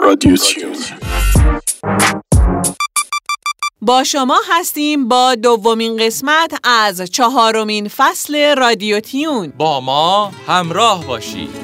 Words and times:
رادیو 0.00 0.36
با 3.80 4.04
شما 4.04 4.40
هستیم 4.48 5.08
با 5.08 5.34
دومین 5.34 5.96
قسمت 5.96 6.60
از 6.64 7.02
چهارمین 7.02 7.88
فصل 7.88 8.54
رادیو 8.56 9.00
تیون. 9.00 9.52
با 9.56 9.80
ما 9.80 10.32
همراه 10.46 11.06
باشید. 11.06 11.63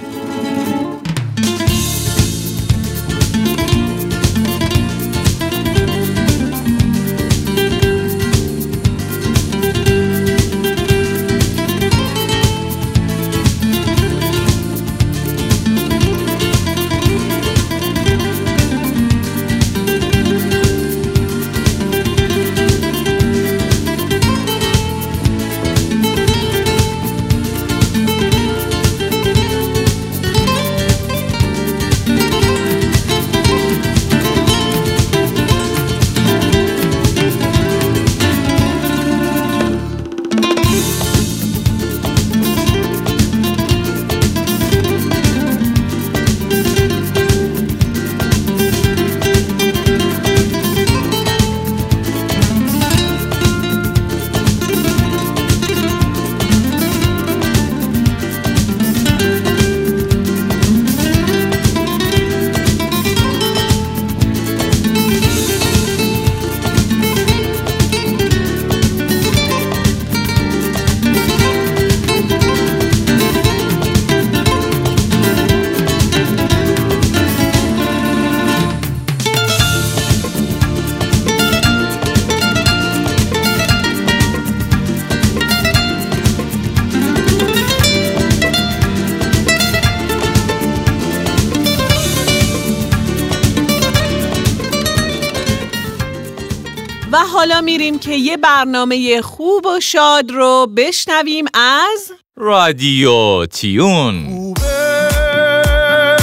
میریم 97.90 98.00
که 98.00 98.12
یه 98.12 98.36
برنامه 98.36 99.22
خوب 99.22 99.66
و 99.66 99.80
شاد 99.80 100.30
رو 100.30 100.66
بشنویم 100.76 101.44
از 101.54 102.12
رادیو 102.36 103.46
تیون. 103.46 104.26
خوبه 104.28 106.16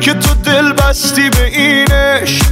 که 0.00 0.14
تو 0.14 0.34
دل 0.34 0.72
بستی 0.72 1.30
به 1.30 1.44
این 1.44 1.92
عشق. 1.92 2.46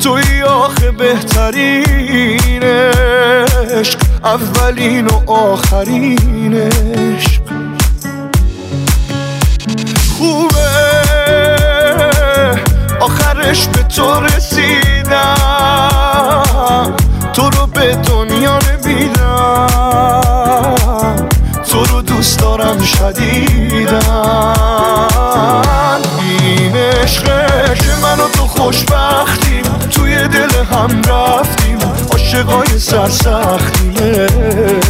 توی 0.00 0.42
آخه 0.42 0.90
بهترین 0.90 2.62
عشق. 2.62 3.98
اولین 4.24 5.06
و 5.06 5.30
آخرین 5.30 6.54
عشق. 6.54 7.42
خوبه 10.18 10.94
آخرش 13.00 13.68
به 13.68 13.82
تو 13.82 14.20
رسیدم. 14.20 15.83
شدیدم 23.04 24.00
این 26.20 26.76
عشقه 26.76 27.74
که 27.74 27.92
من 28.02 28.20
و 28.20 28.28
تو 28.28 28.46
خوشبختیم 28.46 29.62
توی 29.90 30.28
دل 30.28 30.64
هم 30.64 31.02
رفتیم 31.02 31.78
عاشقای 32.12 32.78
سرسختیم 32.78 33.94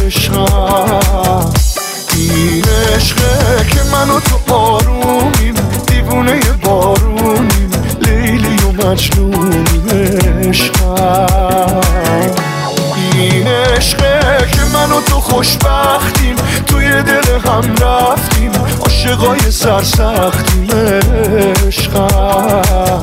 عشقم. 0.05 1.51
این 2.15 2.63
عشقه 2.95 3.65
که 3.73 3.83
من 3.91 4.09
و 4.09 4.19
تو 4.19 4.53
آرومیم 4.53 5.55
دیوونه 5.87 6.39
بارونیم 6.63 7.71
لیلی 8.01 8.57
و 8.57 8.87
مجنونیم 8.87 9.87
عشقم. 10.41 11.81
این 13.13 13.47
عشقه 13.47 14.47
که 14.51 14.61
من 14.73 14.91
و 14.91 15.01
تو 15.01 15.19
خوشبختیم 15.19 16.35
توی 16.95 17.03
دل 17.03 17.39
هم 17.39 17.75
رفتیم 17.75 18.51
عاشقای 18.81 19.51
سرسختیم 19.51 20.69
عشقم. 21.67 23.01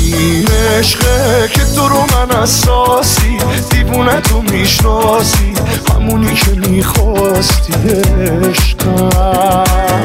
این 0.00 0.46
عشقه 0.48 1.48
که 1.48 1.60
تو 1.76 1.88
رو 1.88 2.00
من 2.00 2.30
اساسی 2.30 3.38
دیوونه 3.70 4.20
تو 4.20 4.42
می‌شناسی 4.42 5.54
همونی 5.90 6.34
که 6.34 6.50
می‌خواستی 6.50 7.72
عشقم. 8.48 10.02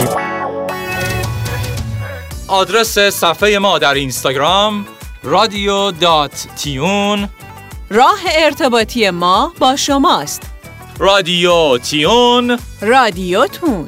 آدرس 2.47 2.99
صفحه 2.99 3.59
ما 3.59 3.79
در 3.79 3.93
اینستاگرام 3.93 4.85
رادیو 5.23 5.91
دات 5.91 6.47
تیون 6.55 7.29
راه 7.89 8.19
ارتباطی 8.35 9.09
ما 9.09 9.53
با 9.59 9.75
شماست. 9.75 10.50
رادیو 11.03 11.77
تیون. 11.77 12.59
رادیوتون 12.81 13.87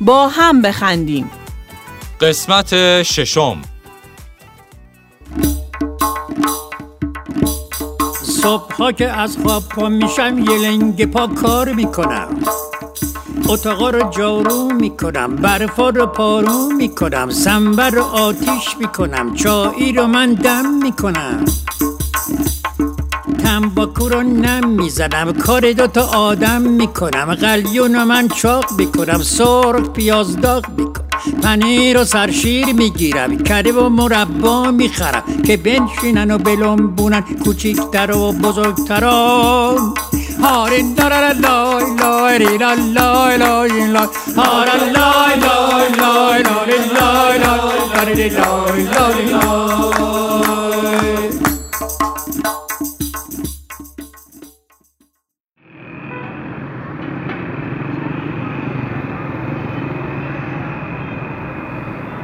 با 0.00 0.28
هم 0.28 0.62
بخندیم. 0.62 1.30
قسمت 2.20 3.02
ششم. 3.02 3.62
صبحها 8.22 8.92
که 8.92 9.10
از 9.10 9.36
خواب 9.42 9.68
پا 9.68 9.88
میشم 9.88 10.38
یه 10.38 10.58
لنگ 10.58 11.04
پا 11.10 11.26
کار 11.26 11.72
می‌کنم. 11.72 12.28
اتاقا 13.48 13.90
رو 13.90 14.10
جارو 14.10 14.72
می‌کنم 14.72 15.36
برفا 15.36 15.88
رو 15.88 16.06
پارو 16.06 16.72
می‌کنم 16.76 17.30
سنبر 17.30 17.90
رو 17.90 18.02
آتیش 18.02 18.76
می‌کنم 18.80 19.34
چایی 19.34 19.92
رو 19.92 20.06
من 20.06 20.34
دم 20.34 20.70
می‌کنم. 20.82 21.44
تنباکو 23.52 24.08
رو 24.08 24.22
نم 24.22 24.68
می‌زنم 24.68 25.32
کار 25.32 25.72
دوتا 25.72 26.06
آدم 26.06 26.62
می‌کنم 26.62 27.34
قلیون 27.34 27.94
رو 27.94 28.04
من 28.04 28.28
چاق 28.28 28.64
می‌کنم 28.78 29.22
سرخ 29.22 29.88
پیاز 29.88 30.40
داغ 30.40 30.64
می‌کنم 30.78 31.40
پنیر 31.42 31.98
و 32.00 32.04
سرشیر 32.04 32.66
می‌گیرم 32.72 33.38
کره 33.38 33.72
و 33.72 33.88
مربا 33.88 34.70
می‌خرم 34.70 35.22
که 35.46 35.56
بنشینن 35.56 36.30
و 36.30 36.38
بلنبونن 36.38 37.24
کوچیکتر 37.44 38.10
و 38.10 38.32
بزرگتران 38.32 39.94
هارین 40.42 40.94
لای 40.94 41.34
لای 41.40 41.84
لای 41.96 42.38
ری 42.38 42.58
لا 42.58 42.74
لای 42.74 43.36
لای 43.36 43.86
لای 43.86 44.08
هارا 44.36 44.74
لای 44.74 45.36
لای 45.44 45.92
لای 46.00 46.42
لای 46.42 46.42
لای 46.42 47.38
لای 47.44 48.28
لای 48.28 48.84
لای 48.84 49.24
لای 49.24 49.81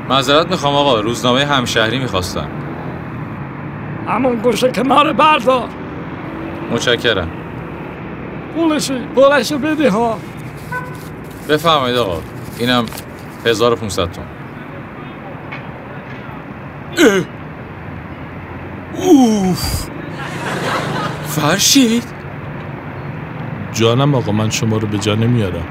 معذرت 0.09 0.51
می‌خوام 0.51 0.75
آقا. 0.75 1.01
روزنامه 1.01 1.45
همشهری 1.45 1.99
می‌خواستم. 1.99 2.49
همون 4.09 4.37
گوشه 4.37 4.73
کنار 4.73 5.13
بردار. 5.13 5.69
متشکرم. 6.73 7.29
پولشی 8.55 8.99
پولشو 9.15 9.59
بدی 9.59 9.87
ها. 9.87 10.19
بفرمایید 11.49 11.97
آقا. 11.97 12.21
اینم 12.59 12.87
1500 13.47 14.09
تومن. 14.13 14.27
اوف. 18.95 19.89
فرشید. 21.27 22.05
جانم 23.73 24.15
آقا 24.15 24.33
من 24.33 24.51
شما 24.51 24.77
رو 24.77 24.89
به 24.89 24.99
جا 24.99 25.15
نمیارم. 25.15 25.67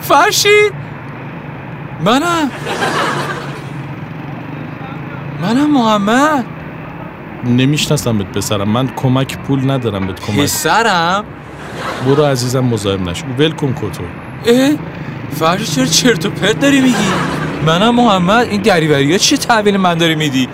فرشید. 0.00 0.72
منم؟ 2.04 2.50
منم 5.42 5.70
محمد؟ 5.70 6.44
نمی‌شناسم 7.44 8.18
بهت 8.18 8.26
پسرم. 8.26 8.68
من 8.68 8.88
کمک 8.96 9.38
پول 9.38 9.70
ندارم 9.70 10.06
بهت 10.06 10.20
کمک. 10.20 10.38
پسرم؟ 10.38 11.24
برو 12.06 12.24
عزیزم 12.24 12.60
مزاحم 12.60 13.08
نشو. 13.08 13.26
ول 13.38 13.50
کن 13.50 13.74
کتو. 13.74 14.02
اه؟ 14.46 14.70
فرشید 15.30 15.68
چرا 15.68 15.86
چرت 15.86 16.26
و 16.26 16.30
پرت 16.30 16.60
داری 16.60 16.80
میگی؟ 16.80 17.12
منم 17.66 17.94
محمد. 17.94 18.46
این 18.48 18.62
دریوری 18.62 19.12
ها 19.12 19.18
چیه 19.18 19.38
تحویل 19.38 19.76
من 19.76 19.98
داری 19.98 20.14
میدی؟ 20.14 20.48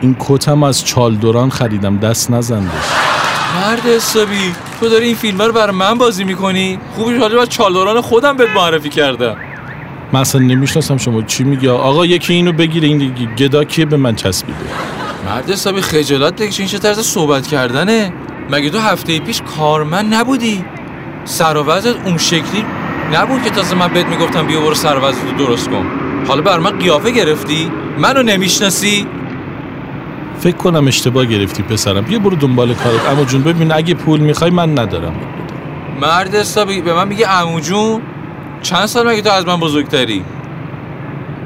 این 0.00 0.16
کتم 0.20 0.62
از 0.62 0.84
چالدوران 0.84 1.50
خریدم. 1.50 1.98
دست 1.98 2.30
نزن 2.30 2.60
بهش. 2.60 2.72
مرد 3.56 3.86
حسابی. 3.86 4.54
تو 4.80 4.88
داری 4.88 5.06
این 5.06 5.14
فیلم 5.14 5.42
رو 5.42 5.52
برای 5.52 5.76
من 5.76 5.94
بازی 5.98 6.24
می‌کنی؟ 6.24 6.78
خوبی 6.94 7.18
حالا 7.18 7.46
چالدوران 7.46 8.00
خودم 8.00 8.36
بهت 8.36 8.48
معرفی 8.56 8.88
کردم. 8.88 9.36
من 10.12 10.20
اصلا 10.20 10.40
نمی‌شناسم 10.40 10.96
شما 10.96 11.22
چی 11.22 11.44
میگی. 11.44 11.68
آقا 11.68 12.06
یکی 12.06 12.34
اینو 12.34 12.52
بگیره 12.52 12.88
این 12.88 12.98
دیگه 12.98 13.34
گدا 13.34 13.64
کیه 13.64 13.84
به 13.84 13.96
من 13.96 14.14
چسبیده؟ 14.14 14.58
مرد 15.26 15.50
حسابی 15.50 15.80
خجالت 15.80 16.42
بکش 16.42 16.60
این 16.60 16.68
چه 16.68 16.78
طرز 16.78 17.00
صحبت 17.00 17.46
کردنه. 17.46 18.12
مگه 18.50 18.70
تو 18.70 18.78
هفته 18.78 19.18
پیش 19.18 19.42
کارمند 19.56 20.14
نبودی؟ 20.14 20.64
سر 21.24 21.56
و 21.56 21.70
اون 22.04 22.18
شکلی 22.18 22.64
نبود 23.14 23.42
که 23.42 23.50
تازه 23.50 23.74
من 23.74 23.88
بهت 23.88 24.06
می‌گفتم 24.06 24.46
بیا 24.46 24.60
برو 24.60 24.74
سر 24.74 24.94
رو 24.94 25.12
درست 25.38 25.68
کن. 25.68 25.86
حالا 26.28 26.42
بر 26.42 26.58
من 26.58 26.78
قیافه 26.78 27.10
گرفتی؟ 27.10 27.70
منو 27.98 28.22
نمی‌شناسی؟ 28.22 29.06
فکر 30.38 30.56
کنم 30.56 30.86
اشتباه 30.86 31.24
گرفتی 31.24 31.62
پسرم. 31.62 32.04
بیا 32.04 32.18
برو 32.18 32.36
دنبال 32.36 32.74
کارت. 32.74 33.10
اما 33.10 33.24
جون 33.24 33.42
ببین 33.42 33.72
اگه 33.72 33.94
پول 33.94 34.20
می‌خوای 34.20 34.50
من 34.50 34.78
ندارم. 34.78 35.14
مرد 36.00 36.34
حسابی 36.34 36.80
به 36.80 36.94
من 36.94 37.08
میگه 37.08 37.26
عمو 37.26 37.60
جون 37.60 38.00
چند 38.62 38.86
سال 38.86 39.08
مگه 39.08 39.22
تو 39.22 39.30
از 39.30 39.46
من 39.46 39.60
بزرگتری؟ 39.60 40.24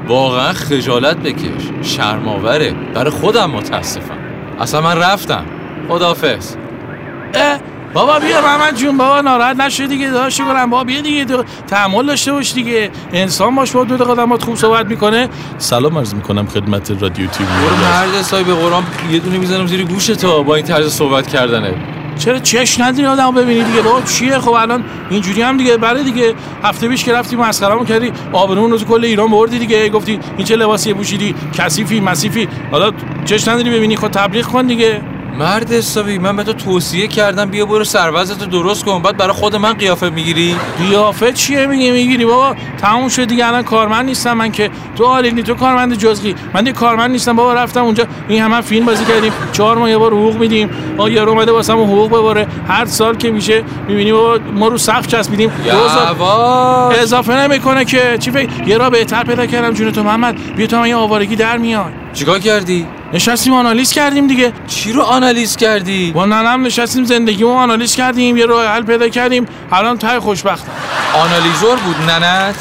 واقعا 0.07 0.53
خجالت 0.53 1.17
بکش. 1.17 1.61
شرماوره. 1.81 2.75
برای 2.93 3.11
خودم 3.11 3.51
متاسفم. 3.51 4.17
اصلا 4.59 4.81
من 4.81 4.97
رفتم. 4.97 5.45
خدافز 5.89 6.55
اه 7.33 7.59
بابا 7.93 8.19
بیا 8.19 8.41
محمد 8.41 8.75
جون. 8.75 8.97
بابا 8.97 9.21
ناراحت 9.21 9.55
نشو 9.55 9.85
دیگه. 9.85 10.09
داشت 10.09 10.41
کنم. 10.41 10.69
بابا 10.69 10.83
بیا 10.83 11.01
دیگه. 11.01 11.25
دو... 11.25 11.43
تحمل 11.67 12.05
داشته 12.05 12.31
باش 12.31 12.53
دیگه. 12.53 12.91
انسان 13.13 13.55
باش 13.55 13.71
با 13.71 13.83
دو 13.83 13.95
دقیقه 13.95 14.11
آدمات 14.11 14.43
خوب 14.43 14.55
صحبت 14.55 14.85
می‌کنه. 14.85 15.29
سلام 15.57 15.97
عرض 15.97 16.13
می‌کنم 16.13 16.45
خدمت 16.45 16.91
رادیو 16.91 17.27
تیوی. 17.27 17.49
برو 17.49 17.75
مرد 17.75 18.15
حسابی 18.19 18.43
به 18.43 18.53
قرآن. 18.53 18.83
یه 19.11 19.19
دونه 19.19 19.37
می‌زنم 19.37 19.67
زیر 19.67 19.83
گوش 19.83 20.05
تا 20.05 20.43
با 20.43 20.55
این 20.55 20.65
طرز 20.65 20.93
صحبت 20.93 21.27
کردنه 21.27 21.73
چرا 22.19 22.39
چش 22.39 22.79
نداری 22.79 23.05
آدمو 23.05 23.31
ببینی 23.31 23.63
دیگه؟ 23.63 23.81
بابا 23.81 24.01
چیه؟ 24.01 24.39
خب 24.39 24.51
الان 24.51 24.83
اینجوری 25.09 25.41
هم 25.41 25.57
دیگه. 25.57 25.77
بله 25.77 26.03
دیگه. 26.03 26.33
هفته 26.63 26.87
پیش 26.87 27.03
که 27.03 27.13
رفتی 27.13 27.35
مسخرهمون 27.35 27.85
کردی. 27.85 28.11
آبرومون 28.33 28.71
رو 28.71 28.77
کل 28.77 29.05
ایران 29.05 29.31
بردی 29.31 29.59
دیگه. 29.59 29.89
گفتی 29.89 30.19
این 30.37 30.45
چه 30.45 30.55
لباسی 30.55 30.93
پوشیدی؟ 30.93 31.35
کثیفی 31.53 31.99
مسیفی 31.99 32.47
حالا 32.71 32.91
چش 33.25 33.47
نداری 33.47 33.69
ببینی. 33.69 33.95
خود 33.95 34.11
تبلیغ 34.11 34.45
کن 34.45 34.67
دیگه. 34.67 35.01
مرد 35.37 35.71
حسابی 35.71 36.17
من 36.17 36.35
به 36.35 36.43
تو 36.43 36.53
توصیه 36.53 37.07
کردم 37.07 37.45
بیا 37.49 37.65
برو 37.65 37.83
سروزتو 37.83 38.45
درست 38.45 38.85
کن 38.85 39.01
بعد 39.01 39.17
برای 39.17 39.33
خود 39.33 39.55
من 39.55 39.73
قیافه 39.73 40.09
می‌گیری؟ 40.09 40.55
قیافه 40.77 41.33
چیه 41.33 41.65
میگی؟ 41.65 41.91
می‌گیری؟ 41.91 42.25
بابا 42.25 42.55
تموم 42.81 43.07
شد 43.07 43.23
دیگه 43.23 43.47
الان 43.47 43.63
کارمند 43.63 44.05
نیستم 44.05 44.33
من 44.33 44.51
که. 44.51 44.69
تو 44.95 45.05
آلیلی 45.05 45.43
تو 45.43 45.53
کارمند 45.53 45.97
جزئی. 45.97 46.35
من 46.53 46.63
دیگه 46.63 46.77
کارمند 46.77 47.11
نیستم 47.11 47.35
بابا 47.35 47.53
رفتم 47.53 47.83
اونجا. 47.83 48.03
این 48.27 48.41
همه 48.41 48.61
فیلم 48.61 48.85
بازی 48.85 49.05
کردیم. 49.05 49.33
چهار 49.51 49.77
ماه 49.77 49.89
یه 49.89 49.97
بار 49.97 50.11
حقوق 50.11 50.35
میدیم. 50.35 50.69
آ 50.97 51.09
یه 51.09 51.21
اومده 51.21 51.51
واسم 51.51 51.77
حقوق 51.77 52.09
ببره. 52.09 52.47
هر 52.67 52.85
سال 52.85 53.15
که 53.17 53.31
میشه 53.31 53.63
می‌بینی 53.87 54.11
بابا 54.11 54.39
ما 54.53 54.67
رو 54.67 54.77
سقف 54.77 55.07
چسبیدیم. 55.07 55.51
اضافه 57.01 57.33
نمی‌کنه 57.33 57.85
که. 57.85 58.17
چی 58.19 58.31
فکر؟ 58.31 58.67
یه 58.67 58.77
راه 58.77 58.89
بهتر 58.89 59.23
پیدا 59.23 59.45
کردم 59.45 59.73
جون 59.73 59.91
تو 59.91 60.03
محمد. 60.03 60.55
بیا 60.55 60.67
تو 60.67 60.77
من 60.77 60.87
یه 60.87 60.95
آوارگی 60.95 61.35
در 61.35 61.57
میاد 61.57 61.91
چیکار 62.13 62.39
کردی؟ 62.39 62.87
نشستیم 63.13 63.53
آنالیز 63.53 63.93
کردیم 63.93 64.27
دیگه. 64.27 64.53
چی 64.67 64.93
رو 64.93 65.01
آنالیز 65.01 65.55
کردی؟ 65.55 66.11
با 66.11 66.25
ننم 66.25 66.65
نشستیم 66.65 67.03
زندگیمو 67.03 67.53
آنالیز 67.53 67.95
کردیم 67.95 68.37
یه 68.37 68.45
راه 68.45 68.65
حل 68.65 68.83
پیدا 68.83 69.09
کردیم. 69.09 69.45
الان 69.71 69.97
ته 69.97 70.19
خوشبختم 70.19 70.71
آنالیزور 71.13 71.75
بود 71.75 71.95
ننت؟ 72.09 72.55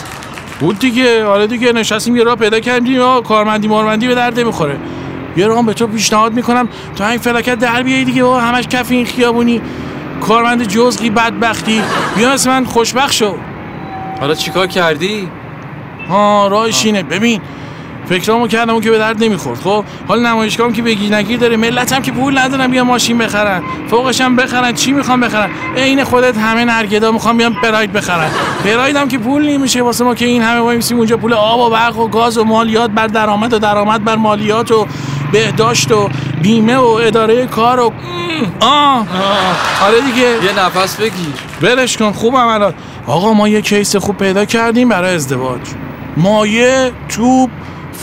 بود 0.61 0.79
دیگه. 0.79 1.25
آره 1.25 1.47
دیگه. 1.47 1.73
نشستیم 1.73 2.17
یه 2.17 2.25
راه 2.25 2.37
پیدا 2.37 2.61
کردیم. 2.61 3.01
آه 3.01 3.23
کارمندی 3.23 3.69
مارمندی 3.69 4.09
به 4.09 4.15
درد 4.15 4.41
نمی‌خوره 4.41 4.77
یه 5.37 5.47
راه 5.47 5.67
به 5.67 5.75
تو 5.75 5.87
پیشنهاد 5.87 6.33
می‌کنم. 6.33 6.69
تو 6.97 7.05
این 7.05 7.19
فلاکت 7.19 7.55
در 7.55 7.83
بیایی 7.83 8.05
دیگه. 8.05 8.23
بابا 8.23 8.41
همش 8.41 8.67
کف 8.69 8.91
این 8.91 9.07
خیابونی. 9.07 9.61
کارمند 10.21 10.69
جزئی 10.69 11.11
بدبختی. 11.11 11.83
بیا 12.17 12.37
من 12.47 12.65
خوشبخت 12.65 13.13
شو. 13.13 13.37
حالا 14.21 14.35
چیکار 14.35 14.67
کردی؟ 14.67 15.29
ها 16.09 16.49
راهش 16.49 16.87
اینه. 16.87 17.03
ببین 17.03 17.41
فکرامو 18.11 18.47
کردم 18.47 18.73
اون 18.73 18.83
که 18.83 18.91
به 18.91 18.99
درد 18.99 19.25
نمی‌خورد. 19.25 19.59
خب 19.59 19.85
حال 20.09 20.27
نمایشگاهم 20.27 20.73
که 20.73 20.83
بگی 20.83 21.11
نگیر 21.11 21.39
داره 21.39 21.57
ملتم 21.57 22.03
که 22.03 22.13
پول 22.13 22.39
ندارن 22.39 22.67
بیا 22.67 22.85
ماشین 22.85 23.19
بخرن. 23.19 23.63
فوقش 23.91 24.21
هم 24.21 24.37
بخرن 24.37 24.73
چی 24.73 24.93
می‌خوام 24.93 25.21
بخرن؟ 25.21 25.51
عین 25.77 26.05
خودت 26.05 26.39
همه 26.39 26.65
نره‌گدا 26.65 27.13
می‌خوام 27.13 27.37
بیام 27.37 27.57
پراید 27.63 27.93
بخرن. 27.93 28.31
پراید 28.65 28.97
هم 28.97 29.09
که 29.09 29.19
پول 29.19 29.49
نمیشه. 29.49 29.83
واسه 29.83 30.05
ما 30.05 30.15
که 30.15 30.25
این 30.25 30.43
همه 30.43 30.61
وایسیم 30.61 30.97
اونجا 30.97 31.17
پول 31.17 31.33
آب 31.33 31.61
و 31.61 31.71
برق 31.71 31.99
و 31.99 32.09
گاز 32.09 32.39
و 32.39 32.45
مالیات 32.45 32.91
بر 32.91 33.07
درآمد 33.07 33.53
و 33.53 33.59
درآمد 33.59 34.05
بر 34.05 34.17
مالیات 34.17 34.73
و 34.73 34.87
بهداشت 35.33 35.93
و 35.93 36.09
بیمه 36.43 36.77
و 36.77 36.87
اداره 36.87 37.47
کار 37.47 37.81
و 37.81 37.93
آه, 38.61 38.99
آه. 38.99 39.07
آره 39.87 40.01
دیگه. 40.01 40.23
یه 40.23 40.67
نفس 40.67 40.97
بگیر. 40.97 41.35
برش 41.61 41.97
کن. 41.97 42.13
خوبم 42.13 42.47
الان. 42.47 42.75
آقا 43.07 43.33
ما 43.33 43.49
یه 43.49 43.63
کیس 43.63 43.97
خوب 43.97 44.17
پیدا 44.17 44.45
کردیم 44.45 44.89
برای 44.89 45.15
ازدواج. 45.15 45.61
مایه 46.17 46.93
توپ 47.09 47.51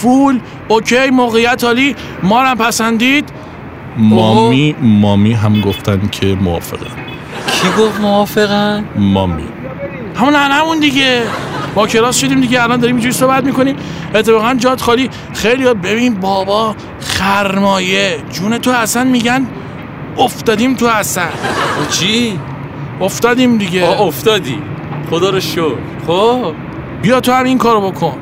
فول 0.01 0.39
اوکی 0.67 1.09
موقعیت 1.09 1.63
عالی. 1.63 1.95
ما 2.23 2.41
هم 2.41 2.57
پسندید. 2.57 3.29
مامی 3.97 4.75
مامی 4.81 5.33
هم 5.33 5.61
گفتن 5.61 6.07
که 6.11 6.37
موافقن. 6.41 6.91
کی 7.51 7.67
گفت 7.81 8.01
موافقن؟ 8.01 8.85
مامی. 8.95 9.43
همون 10.15 10.33
همون 10.35 10.79
دیگه. 10.79 11.21
با 11.75 11.87
کلاس 11.87 12.19
شدیم 12.19 12.41
دیگه 12.41 12.63
الان 12.63 12.79
داریم 12.79 12.95
اینجوری 12.95 13.13
صحبت 13.13 13.43
می‌کنیم. 13.43 13.75
اتفاقا 14.15 14.53
جات 14.53 14.81
خالی. 14.81 15.09
خیلی 15.33 15.63
ها 15.63 15.73
ببین 15.73 16.13
بابا 16.13 16.75
خرمایه. 16.99 18.17
جون 18.31 18.57
تو 18.57 18.71
اصلا 18.71 19.03
میگن 19.03 19.47
افتادیم 20.17 20.75
تو 20.75 20.85
اصلا 20.85 21.23
چی؟ 21.91 22.39
افتادیم 23.01 23.57
دیگه. 23.57 23.85
آه 23.85 24.01
افتادی. 24.01 24.57
خدا 25.09 25.29
رو 25.29 25.39
شکر. 25.39 25.75
خب. 26.07 26.53
بیا 27.01 27.19
تو 27.19 27.31
هم 27.31 27.45
این 27.45 27.57
کارو 27.57 27.91
بکن. 27.91 28.17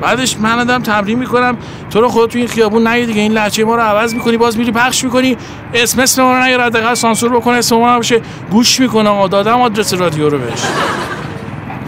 بعدش 0.00 0.36
من 0.38 0.58
آدم 0.58 0.82
تمرین 0.82 1.18
می‌کنم. 1.18 1.56
تو 1.90 2.00
رو 2.00 2.08
خود 2.08 2.30
تو 2.30 2.38
این 2.38 2.48
خیابون 2.48 2.86
نهی 2.86 3.06
دیگه. 3.06 3.20
این 3.20 3.32
لحچه 3.32 3.64
ما 3.64 3.74
رو 3.74 3.82
عوض 3.82 4.14
می‌کنی 4.14 4.36
باز 4.36 4.58
میری 4.58 4.72
پخش 4.72 5.04
می‌کنی. 5.04 5.36
اسم 5.74 6.00
اسم 6.00 6.22
ما 6.22 6.38
رو 6.38 6.44
نیار 6.44 6.60
حداقل 6.60 6.94
سانسور 6.94 7.30
بکنه 7.36 7.56
اسم 7.56 7.76
ما 7.76 7.94
رو 7.94 8.00
بشه 8.00 8.20
گوش 8.50 8.80
می‌کنه 8.80 9.08
آقا. 9.08 9.28
دادم 9.28 9.60
آدرس 9.60 9.94
رادیو 9.94 10.28
رو 10.28 10.38
بهش. 10.38 10.60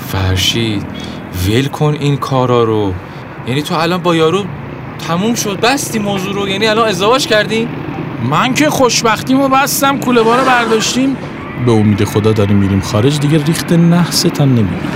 فرشید 0.08 0.86
ول 1.48 1.66
کن 1.66 1.96
این 2.00 2.16
کارا 2.16 2.64
رو. 2.64 2.92
یعنی 3.46 3.62
تو 3.62 3.74
الان 3.74 4.02
با 4.02 4.16
یارو 4.16 4.44
تموم 5.08 5.34
شد 5.34 5.60
بستی 5.60 5.98
موضوع 5.98 6.34
رو. 6.34 6.48
یعنی 6.48 6.66
الان 6.66 6.88
ازدواج 6.88 7.26
کردی؟ 7.26 7.68
من 8.30 8.54
که 8.54 8.70
خوشبختیمو 8.70 9.48
بستم. 9.48 9.98
کوله 9.98 10.22
بارو 10.22 10.44
برداشتیم. 10.44 11.16
به 11.66 11.72
امید 11.72 12.04
خدا 12.04 12.32
داریم 12.32 12.56
میریم 12.56 12.80
خارج. 12.80 13.20
دیگه 13.20 13.44
ریخت 13.44 13.72
نحست 13.72 14.40
هم 14.40 14.48
نمی‌بینیم 14.48 14.90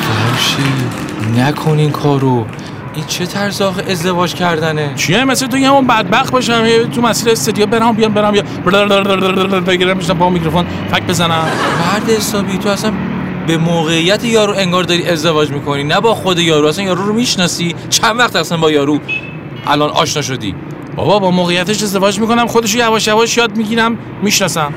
فرشید. 0.00 1.03
نکن 1.36 1.78
این 1.78 1.90
کارو. 1.90 2.46
این 2.94 3.04
چه 3.06 3.26
طرز 3.26 3.62
آخه 3.62 3.90
ازدواج 3.90 4.34
کردنه؟ 4.34 4.92
چیه؟ 4.96 5.24
مثل 5.24 5.46
تو 5.46 5.56
همون 5.56 5.86
بدبخت 5.86 6.32
باشم. 6.32 6.64
یه 6.64 6.84
تو 6.84 7.02
مسیر 7.02 7.32
استودیو 7.32 7.66
برام 7.66 7.96
بیام 7.96 8.14
برام 8.14 8.34
یا 8.34 8.42
بگیرم 9.60 9.96
میشم 9.96 10.18
با 10.18 10.30
میکروفون. 10.30 10.66
فک 10.90 11.02
بزنم. 11.02 11.48
مرد 11.92 12.10
حسابی 12.10 12.58
تو 12.58 12.68
اصلا 12.68 12.92
به 13.46 13.56
موقعیت 13.56 14.24
یارو 14.24 14.54
انگار 14.56 14.82
داری 14.82 15.06
ازدواج 15.06 15.50
می‌کنی. 15.50 15.84
نه 15.84 16.00
با 16.00 16.14
خود 16.14 16.38
یارو. 16.38 16.68
اصلا 16.68 16.84
یارو 16.84 17.06
رو 17.06 17.12
می‌شناسی. 17.12 17.74
چند 17.90 18.18
وقت 18.18 18.36
اصلا 18.36 18.58
با 18.58 18.70
یارو 18.70 18.98
الان 19.66 19.90
آشنا 19.90 20.22
شدی؟ 20.22 20.54
بابا 20.96 21.18
با 21.18 21.30
موقعیتش 21.30 21.82
ازدواج 21.82 22.20
می‌کنم. 22.20 22.46
خودشو 22.46 22.78
یواش 22.78 23.06
یواش 23.06 23.36
یاد 23.36 23.56
می‌گیرم 23.56 23.98
می‌شناسم. 24.22 24.74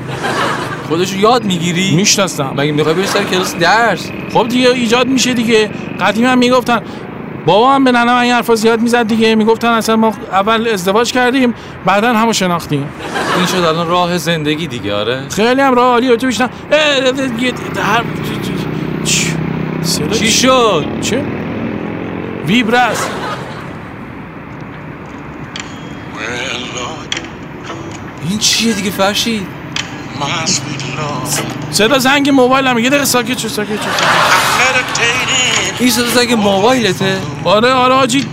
خودشو 0.88 1.16
یاد 1.16 1.44
می‌گیری؟ 1.44 1.96
می‌شناسم. 1.96 2.54
مگه 2.56 2.72
می‌خوای 2.72 2.94
بری 2.94 3.06
سر 3.06 3.24
کلاس 3.24 3.56
درس؟ 3.56 4.10
خب 4.32 4.48
دیگه 4.48 4.70
ایجاد 4.70 5.06
میشه 5.06 5.34
دیگه. 5.34 5.70
قدیم 6.00 6.26
هم 6.26 6.38
می‌گفتن. 6.38 6.82
بابا 7.46 7.74
هم 7.74 7.84
به 7.84 7.92
ننم 7.92 8.14
این 8.14 8.32
حرفا 8.32 8.54
زیاد 8.54 8.80
می‌زد 8.80 9.06
دیگه. 9.06 9.34
می‌گفتن 9.34 9.68
اصلا 9.68 9.96
ما 9.96 10.12
اول 10.32 10.68
ازدواج 10.68 11.12
کردیم 11.12 11.54
بعدا 11.84 12.14
همو 12.14 12.32
شناختیم. 12.32 12.88
این 13.36 13.46
شد 13.46 13.56
الان 13.56 13.88
راه 13.88 14.18
زندگی 14.18 14.66
دیگه 14.66 14.94
آره؟ 14.94 15.28
خیلی 15.28 15.60
هم 15.60 15.74
راه 15.74 15.86
عالیه. 15.86 16.16
تو 16.16 16.26
بیشتر 16.26 16.48
چی 20.12 20.30
شد؟ 20.30 20.84
چه؟ 21.00 21.24
ویبرس. 22.46 23.06
این 28.30 28.38
چیه 28.38 28.72
دیگه 28.72 28.90
فرشید؟ 28.90 29.57
صدا 31.70 31.98
زنگ 31.98 32.30
موبایلم 32.30 32.78
یه 32.78 32.90
دقیقه 32.90 33.04
ساکت 33.04 33.38
شو 33.38 33.48
ساکت 33.48 33.82
شو 33.82 33.88
این 35.78 35.90
صدا 35.90 36.06
زنگ 36.06 36.32
موبایلته. 36.32 37.18
آره 37.44 37.72
آره 37.72 37.94
آجی. 37.94 38.26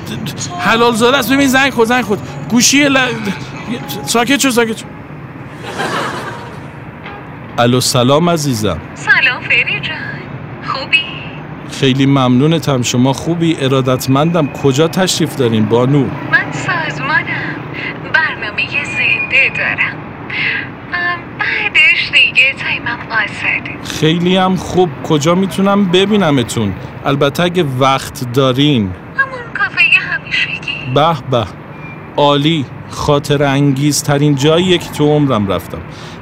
حلال 0.60 0.96
زاده 0.96 1.18
است. 1.18 1.34
ببین 1.34 1.48
زنگ 1.48 1.74
خود 1.74 1.88
زنگ 1.88 2.04
خود 2.04 2.20
گوشی 2.50 2.90
ل... 2.90 2.98
ساکت 4.06 4.40
شو 4.40 4.50
ساکت 4.50 4.78
شو. 4.78 4.86
الو 7.60 7.82
سلام 7.82 8.30
عزیزم. 8.30 8.78
سلام 8.96 9.44
فری 9.44 9.80
جان. 9.80 9.96
خوبی؟ 10.68 11.02
خیلی 11.80 12.06
ممنونتم. 12.06 12.82
شما 12.82 13.14
خوبی؟ 13.14 13.58
ارادتمندم. 13.60 14.48
کجا 14.48 14.88
تشریف 14.88 15.36
دارین 15.36 15.66
بانو 15.66 16.04
من 16.32 16.52
سازمانم 16.52 17.56
برنامه 18.14 18.84
زنده 18.86 19.52
دارم 19.58 19.96
ام، 20.94 21.20
بعدش 21.40 22.12
دیگه 22.14 22.56
تایمم 22.64 23.00
آزاده 23.10 23.78
خیلی 24.00 24.38
هم 24.38 24.56
خوب. 24.56 24.90
کجا 25.04 25.36
می‌تونم 25.36 25.86
ببینمتون؟ 25.86 26.74
البته 27.06 27.44
اگه 27.44 27.66
وقت 27.80 28.34
دارین. 28.34 28.92
همون 29.16 29.40
کافه 29.54 29.82
همیشگی. 30.00 30.94
به 30.96 31.16
به. 31.32 31.46
عالی. 32.18 32.66
خاطر 32.90 33.44
انگیز 33.44 34.04
ترین 34.04 34.36
جاییه 34.36 34.78
که 34.78 34.90
تو 34.90 35.06
عمرم 35.06 35.48
رفتم. 35.48 35.78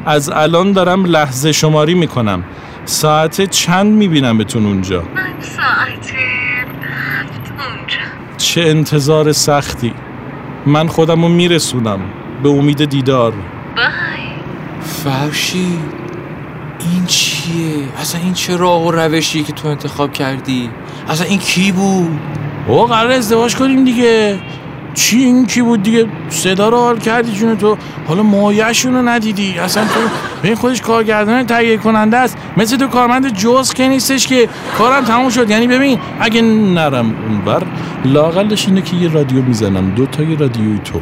از 0.05 0.29
الان 0.29 0.71
دارم 0.71 1.05
لحظه 1.05 1.51
شماری 1.51 1.93
می‌کنم. 1.93 2.43
ساعت 2.85 3.41
چند 3.49 3.93
میبینمتون 3.93 4.65
اونجا؟ 4.65 5.01
من 5.01 5.41
ساعت 5.41 6.13
هفت 6.15 7.51
اونجا. 7.51 7.97
چه 8.37 8.61
انتظار 8.61 9.31
سختی. 9.31 9.93
من 10.65 10.87
خودمو 10.87 11.27
میرسونم. 11.27 11.99
به 12.43 12.49
امید 12.49 12.85
دیدار. 12.85 13.31
بای. 13.75 13.83
فرشی 14.81 15.79
چیه؟ 17.43 17.87
اصلا 18.01 18.21
این 18.21 18.33
چه 18.33 18.57
راه 18.57 18.87
و 18.87 18.91
روشی 18.91 19.43
که 19.43 19.53
تو 19.53 19.67
انتخاب 19.67 20.13
کردی؟ 20.13 20.69
اصلا 21.09 21.27
این 21.27 21.39
کی 21.39 21.71
بود؟ 21.71 22.19
او 22.67 22.85
قرار 22.85 23.11
ازدواج 23.11 23.55
کنیم 23.55 23.85
دیگه. 23.85 24.39
چی 24.93 25.17
این 25.17 25.47
کی 25.47 25.61
بود 25.61 25.83
دیگه؟ 25.83 26.07
صدا 26.29 26.69
رو 26.69 26.77
حال 26.77 26.99
کردی 26.99 27.31
جون 27.31 27.57
تو. 27.57 27.77
حالا 28.07 28.23
مایهشون 28.23 28.93
رو 28.93 29.01
ندیدی. 29.01 29.59
اصلا 29.59 29.83
تو 29.83 29.99
به 30.41 30.47
این 30.47 30.55
خودش 30.57 30.81
کارگردان 30.81 31.45
تهیه 31.45 31.77
کننده 31.77 32.17
است. 32.17 32.37
مثل 32.57 32.77
تو 32.77 32.87
کارمند 32.87 33.33
جز 33.33 33.73
که 33.73 33.87
نیستش 33.87 34.27
که. 34.27 34.49
کارم 34.77 35.03
تموم 35.03 35.29
شد. 35.29 35.49
یعنی 35.49 35.67
ببین 35.67 35.99
اگه 36.19 36.41
نرم 36.41 37.15
اونور 37.29 37.63
لاقلش 38.05 38.67
اینه 38.67 38.81
که 38.81 38.95
یه 38.95 39.11
رادیو 39.11 39.41
می‌زنم. 39.41 39.89
دو 39.95 40.05
تا 40.05 40.23
یه 40.23 40.37
رادیوی 40.37 40.79
تو. 40.79 40.99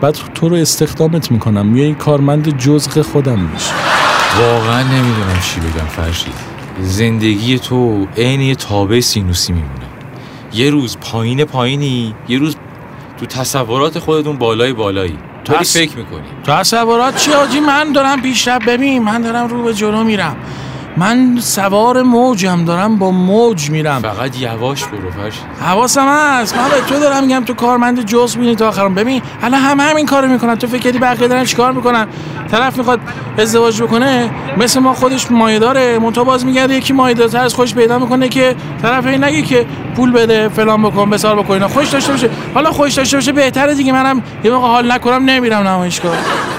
بعد 0.00 0.18
تو 0.34 0.48
رو 0.48 0.56
استخدامت 0.56 1.30
می‌کنم. 1.30 1.66
میای 1.66 1.94
کارمند 1.94 2.58
جزغ 2.58 3.02
خودم 3.02 3.38
میشه 3.38 3.93
واقعا 4.40 4.82
نمی‌دونم 4.82 5.38
چی 5.42 5.60
بگم 5.60 5.86
فرشید. 5.86 6.34
زندگی 6.80 7.58
تو 7.58 8.06
عین 8.16 8.40
یه 8.40 8.54
تابع 8.54 9.00
سینوسی 9.00 9.52
میمونه. 9.52 9.70
یه 10.52 10.70
روز 10.70 10.96
پایین 11.00 11.44
پایینی 11.44 12.14
یه 12.28 12.38
روز 12.38 12.56
تو 13.20 13.26
تصورات 13.26 13.98
خودتون 13.98 14.36
بالای 14.36 14.72
بالایی. 14.72 15.18
طوری 15.44 15.58
پس- 15.58 15.76
فکر 15.76 15.96
می‌کنی. 15.96 16.22
تصورات 16.46 17.16
چی 17.16 17.32
آجی؟ 17.32 17.60
من 17.60 17.92
دارم 17.92 18.22
پیشرفت 18.22 18.64
ببین 18.66 19.02
من 19.02 19.22
دارم 19.22 19.46
رو 19.48 19.62
به 19.62 19.74
جلو 19.74 20.04
میرم. 20.04 20.36
من 20.96 21.36
سوار 21.40 22.02
موجم 22.02 22.64
دارم 22.64 22.96
با 22.96 23.10
موج 23.10 23.70
میرم. 23.70 24.02
فقط 24.02 24.40
یواش 24.40 24.84
برو 24.84 25.10
فرشید 25.10 25.42
حواسم 25.60 26.06
هست. 26.08 26.56
من 26.56 26.64
به 26.64 26.94
تو 26.94 27.00
دارم 27.00 27.24
میگم 27.24 27.44
تو 27.44 27.54
کارمند 27.54 28.06
جز 28.06 28.36
بینی 28.36 28.54
تا 28.54 28.68
آخرم. 28.68 28.94
ببین 28.94 29.22
الان 29.42 29.60
همه 29.60 29.82
همین 29.82 30.06
کارو 30.06 30.28
می‌کنن. 30.28 30.56
تو 30.56 30.66
فکر 30.66 30.78
کردی 30.78 30.98
بقیه 30.98 31.28
دارن 31.28 31.44
چیکار 31.44 31.72
می‌کنن؟ 31.72 32.06
طرف 32.50 32.78
می‌خواد 32.78 33.00
ازدواج 33.38 33.82
بکنه 33.82 34.30
مثل 34.56 34.80
ما 34.80 34.94
خودش 34.94 35.30
مایه 35.30 35.58
داره. 35.58 35.98
منتها 35.98 36.24
باز 36.24 36.46
میگرده 36.46 36.74
یکی 36.74 36.92
مایه 36.92 37.14
دارتر 37.14 37.44
از 37.44 37.54
خوش 37.54 37.74
پیدا 37.74 37.98
می‌کنه 37.98 38.28
که 38.28 38.56
طرف 38.82 39.06
این 39.06 39.24
نگه 39.24 39.42
که 39.42 39.66
پول 39.96 40.12
بده 40.12 40.48
فلان 40.48 40.82
بکن 40.82 41.10
بسار 41.10 41.42
بکن 41.42 41.66
خوش 41.66 41.88
داشته 41.88 42.12
باشه. 42.12 42.30
حالا 42.54 42.70
خوش 42.70 42.94
داشته 42.94 43.16
باشه 43.16 43.32
بهتره 43.32 43.74
دیگه. 43.74 43.92
منم 43.92 44.22
یه 44.44 44.50
موقع 44.50 44.66
حال 44.66 44.92
نکنم 44.92 45.24
نمیرم 45.24 45.68
نمایشگاه. 45.68 46.16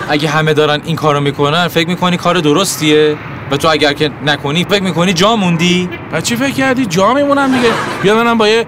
اگه 0.10 0.30
همه 0.30 0.54
دارن 0.54 0.82
این 0.86 0.96
کارو 0.96 1.20
می‌کنن 1.20 1.68
فکر 1.68 1.88
می‌کنی 1.88 2.18
کار 2.18 2.40
درستیه؟ 2.40 3.18
و 3.52 3.58
تو 3.58 3.68
اگر 3.68 3.94
که 3.94 4.12
نکنی 4.26 4.64
فکر 4.64 4.84
می‌کنی 4.84 5.14
جا 5.14 5.36
موندی؟ 5.36 5.90
بعد 6.12 6.24
چی 6.24 6.36
فکر 6.36 6.54
کردی؟ 6.54 6.86
جا 6.86 7.14
میمونم 7.14 7.56
دیگه. 7.56 7.70
بیا 8.02 8.16
منم 8.16 8.38
با 8.38 8.48
یه 8.48 8.66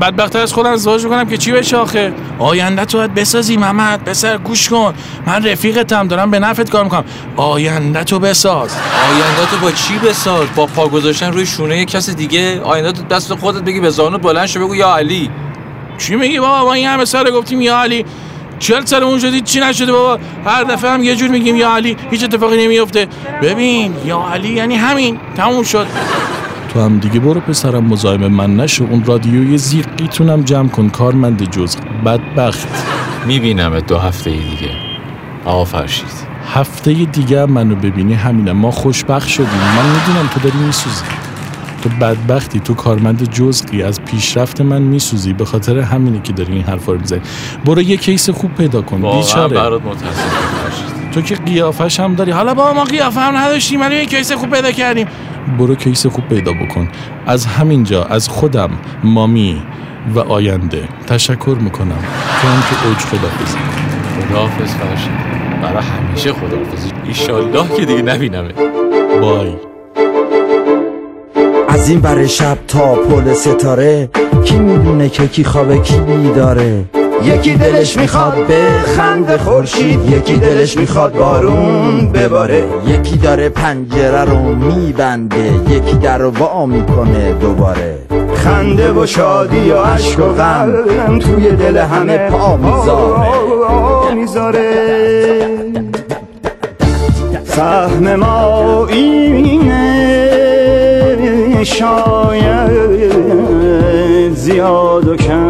بدبختر 0.00 0.38
از 0.38 0.52
خودم 0.52 0.70
ازدواج 0.70 1.06
کنم 1.06 1.28
که 1.28 1.36
چی 1.36 1.52
بشه 1.52 1.76
آخه. 1.76 2.12
آینده 2.38 2.84
تو 2.84 2.98
باید 2.98 3.14
بسازی 3.14 3.56
محمد 3.56 4.04
پسر 4.04 4.38
گوش 4.38 4.68
کن. 4.68 4.94
من 5.26 5.46
رفیقتم 5.46 6.08
دارم 6.08 6.30
به 6.30 6.38
نفت 6.38 6.70
کار 6.70 6.84
می‌کنم. 6.84 7.04
آینده 7.36 8.04
تو 8.04 8.18
بساز. 8.18 8.70
آینده 9.10 9.50
تو 9.50 9.56
با 9.56 9.70
چی 9.70 9.98
بساز؟ 9.98 10.46
با 10.56 10.66
پا 10.66 10.88
گذاشتن 10.88 11.32
روی 11.32 11.46
شونه 11.46 11.78
یک 11.78 11.90
کس 11.90 12.10
دیگه؟ 12.10 12.60
آینده 12.60 12.92
تو 12.92 13.02
دست 13.02 13.34
خودت 13.34 13.62
بگی 13.62 13.80
به 13.80 13.90
زانوت 13.90 14.22
بلند 14.22 14.46
شو 14.46 14.60
بگو 14.60 14.76
یا 14.76 14.96
علی. 14.96 15.30
چی 15.98 16.16
میگی 16.16 16.38
بابا؟ 16.38 16.64
ما 16.64 16.72
این 16.72 16.86
همه 16.86 17.04
سال 17.04 17.30
گفتیم 17.30 17.60
یا 17.60 17.78
علی. 17.78 18.04
چل 18.58 18.84
سال 18.84 19.02
اون 19.02 19.18
شدی 19.18 19.40
چی 19.40 19.60
نشده 19.60 19.92
بابا؟ 19.92 20.18
هر 20.46 20.64
دفعه 20.64 20.90
هم 20.90 21.02
یه 21.02 21.16
جور 21.16 21.28
میگیم 21.28 21.56
یا 21.56 21.74
علی 21.74 21.96
هیچ 22.10 22.24
اتفاقی 22.24 22.64
نمیفته 22.64 23.06
ببین 23.42 23.94
یا 24.04 24.28
علی 24.32 24.48
یعنی 24.48 24.74
همین 24.76 25.18
تموم 25.36 25.62
شد. 25.62 25.86
تو 26.72 26.80
هم 26.80 26.98
دیگه 26.98 27.20
برو 27.20 27.40
پسرم 27.40 27.84
مزاحم 27.84 28.26
من 28.26 28.56
نشو. 28.56 28.84
اون 28.90 29.04
رادیوی 29.04 29.58
زیقیتونم 29.58 30.42
جمع 30.42 30.68
کن 30.68 30.88
کارمند 30.88 31.50
جز 31.50 31.76
بدبخت. 32.06 32.68
می‌بینم 33.26 33.80
دو 33.80 33.98
هفته 33.98 34.30
دیگه. 34.30 34.70
آقا 35.44 35.64
فرشید. 35.64 36.26
هفته 36.54 36.92
دیگه 36.92 37.46
منو 37.46 37.74
ببینی 37.74 38.14
همینه. 38.14 38.52
ما 38.52 38.70
خوشبخت 38.70 39.28
شدیم. 39.28 39.48
من 39.48 39.86
می‌دونم 39.90 40.28
تو 40.34 40.40
داری 40.40 40.58
میسوزی. 40.58 41.04
تو 41.86 41.92
بدبختی 42.00 42.60
تو 42.60 42.74
کارمند 42.74 43.30
جزئی 43.30 43.82
از 43.82 44.04
پیشرفت 44.04 44.60
من 44.60 44.82
میسوزی. 44.82 45.32
به 45.32 45.44
خاطر 45.44 45.78
همینه 45.78 46.22
که 46.22 46.32
داری 46.32 46.52
این 46.52 46.62
حرفا 46.62 46.92
رو 46.92 47.00
می‌زنی. 47.00 47.20
برو 47.64 47.82
یه 47.82 47.96
کیس 47.96 48.30
خوب 48.30 48.54
پیدا 48.54 48.82
کن 48.82 49.02
بیچاره. 49.02 49.56
برات 49.56 49.82
تو 51.14 51.20
که 51.20 51.34
قیافش 51.34 52.00
هم 52.00 52.14
داری. 52.14 52.30
حالا 52.30 52.54
با 52.54 52.72
ما 52.72 52.84
قیافه 52.84 53.20
هم 53.20 53.36
نداشتیم 53.36 53.80
ولی 53.80 53.96
یه 53.96 54.06
کیس 54.06 54.32
خوب 54.32 54.50
پیدا 54.50 54.72
کردیم. 54.72 55.06
برو 55.58 55.74
کیس 55.74 56.06
خوب 56.06 56.28
پیدا 56.28 56.52
بکن. 56.52 56.88
از 57.26 57.46
همینجا 57.46 58.04
از 58.04 58.28
خودم 58.28 58.70
مامی 59.04 59.62
و 60.14 60.18
آینده. 60.18 60.88
تشکر 61.06 61.56
می‌کنم. 61.60 62.04
تو 62.42 62.48
هم 62.48 62.60
که 62.60 62.88
اوج 62.88 62.98
خدافزی 62.98 63.58
خداحافظ 64.28 64.74
فرشید. 64.74 65.10
برای 65.62 65.82
همیشه 65.82 66.32
خداحافظی. 66.32 66.90
ایشالله 67.04 67.76
که 67.76 67.84
دیگه 67.84 68.02
نبینمه 68.02 68.52
بای. 69.20 69.75
از 71.76 71.88
این 71.88 72.00
بر 72.00 72.26
شب 72.26 72.58
تا 72.68 72.94
پل 72.94 73.32
ستاره 73.32 74.08
کی 74.44 74.58
می‌دونه 74.58 75.08
که 75.08 75.26
کی 75.26 75.44
خوابه 75.44 75.78
کی 75.78 76.00
بیداره؟ 76.00 76.84
یکی 77.22 77.54
دلش 77.54 77.96
می‌خواد 77.96 78.46
به 78.48 78.66
خند 78.96 79.36
خورشید 79.36 80.10
یکی 80.10 80.36
دلش 80.36 80.76
می‌خواد 80.76 81.12
بارون 81.12 82.12
بباره. 82.12 82.64
یکی 82.86 83.16
داره 83.16 83.48
پنجره 83.48 84.24
رو 84.24 84.38
میبنده 84.38 85.50
یکی 85.68 85.96
در 85.96 86.18
رو 86.18 86.30
وا 86.30 86.66
می‌کنه 86.66 87.32
دوباره. 87.32 87.98
خنده 88.34 88.92
و 88.92 89.06
شادی 89.06 89.70
و 89.70 89.76
عشق 89.76 90.20
و 90.20 90.32
غم 90.32 91.18
توی 91.18 91.50
دل 91.50 91.76
همه 91.76 92.18
پا 92.18 92.56
می‌ذاره. 94.14 94.70
سهم 97.44 98.16
ما 98.16 98.86
اینه. 98.86 100.35
شاید 101.64 103.16
زیاد 104.34 105.08
و 105.08 105.16
کم. 105.16 105.46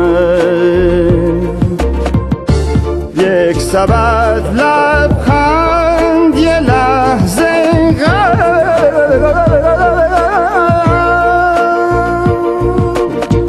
یک 3.18 3.60
سبد 3.60 4.42
لبخند 4.56 6.38
یه 6.38 6.60
لحظه 6.60 7.66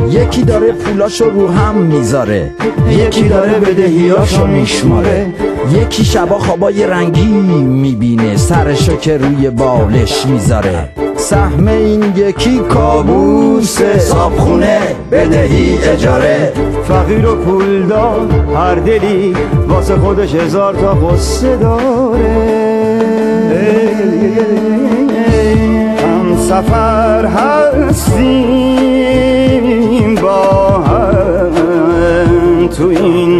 یکی 0.09 0.43
داره 0.43 0.71
پولاشو 0.71 1.29
رو 1.29 1.47
هم 1.47 1.75
می‌ذاره 1.75 2.51
یکی 2.89 3.29
داره 3.29 3.59
بدهیاشو 3.59 4.47
میشماره 4.47 5.33
یکی 5.71 6.05
شبا 6.05 6.39
خوابای 6.39 6.87
رنگی 6.87 7.25
می‌بینه 7.25 8.37
سرشو 8.37 8.97
که 8.97 9.17
روی 9.17 9.49
بالش 9.49 10.25
می‌ذاره. 10.25 10.89
سهم 11.17 11.67
این 11.67 12.03
یکی 12.15 12.59
کابوس 12.59 13.81
صابخونه 13.81 14.79
بدهی 15.11 15.77
اجاره. 15.83 16.53
فقیر 16.87 17.27
و 17.27 17.35
پولدار 17.35 18.27
هر 18.55 18.75
دلی 18.75 19.35
واسه 19.67 19.95
خودش 19.95 20.35
هزار 20.35 20.73
تا 20.73 20.93
قصه 20.93 21.57
داره. 21.57 22.67
هم 26.03 26.37
سفر 26.37 27.25
هستیم 27.25 28.67
با 30.15 30.77
هم 30.77 32.67
تو 32.67 32.87
این 32.87 33.36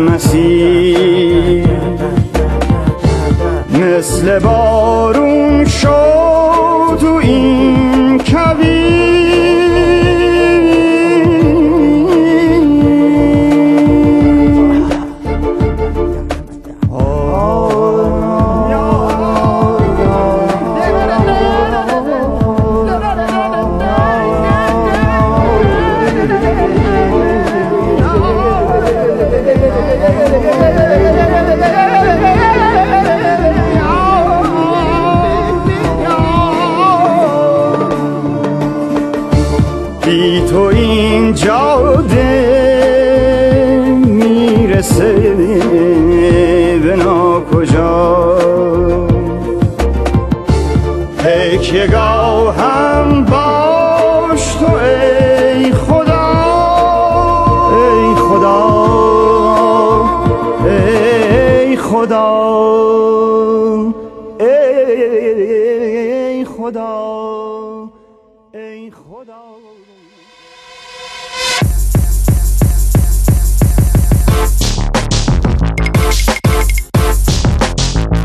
ای 68.88 68.92
خدا. 68.92 69.42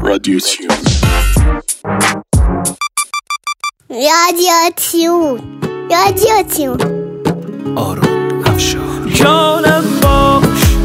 رادیو 0.02 0.38
تیون. 0.38 0.78
رادیو 3.90 4.70
تیون. 4.76 5.40
رادیو 5.90 6.42
تیون. 6.42 6.80
آرون 7.76 8.42
افشار 8.46 9.08
جانم 9.14 9.84
باش. 10.02 10.76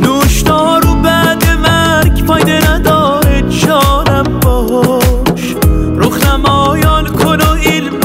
نوشتا 0.00 0.78
رو 0.78 0.94
بعد 0.94 1.44
مرگ 1.44 2.24
فایده 2.26 2.70
نداره. 2.70 3.42
جانم 3.48 4.40
باش. 4.40 5.56
رخ 5.96 6.26
نمایان 6.26 7.11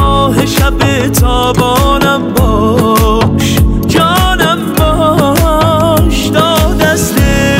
ماه 0.08 0.46
شب 0.46 1.08
تابانم 1.08 2.34
باش 2.34 3.56
جانم 3.88 4.60
باش 4.78 6.28
داد 6.28 6.78
دسته 6.78 7.58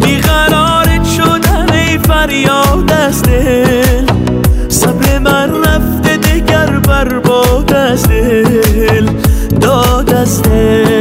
بیقرارت 0.00 1.06
شدن 1.16 1.72
ای 1.72 1.98
فریاد 1.98 2.86
دل، 2.86 4.04
صبر 4.68 5.18
من 5.18 5.64
رفته 5.64 6.16
دگر 6.16 6.78
برباد 6.78 7.66
دست 7.66 8.08
دل 8.08 9.06
داد 9.60 10.06
دل. 10.06 10.93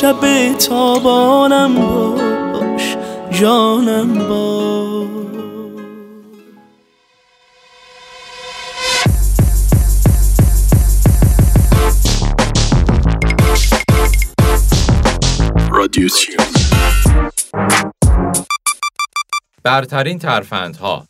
شب 0.00 0.52
تابانم 0.52 1.74
باش 1.74 2.96
جانم 3.30 4.28
با. 4.28 5.06
برترین 19.62 20.18
ترفندها. 20.18 21.06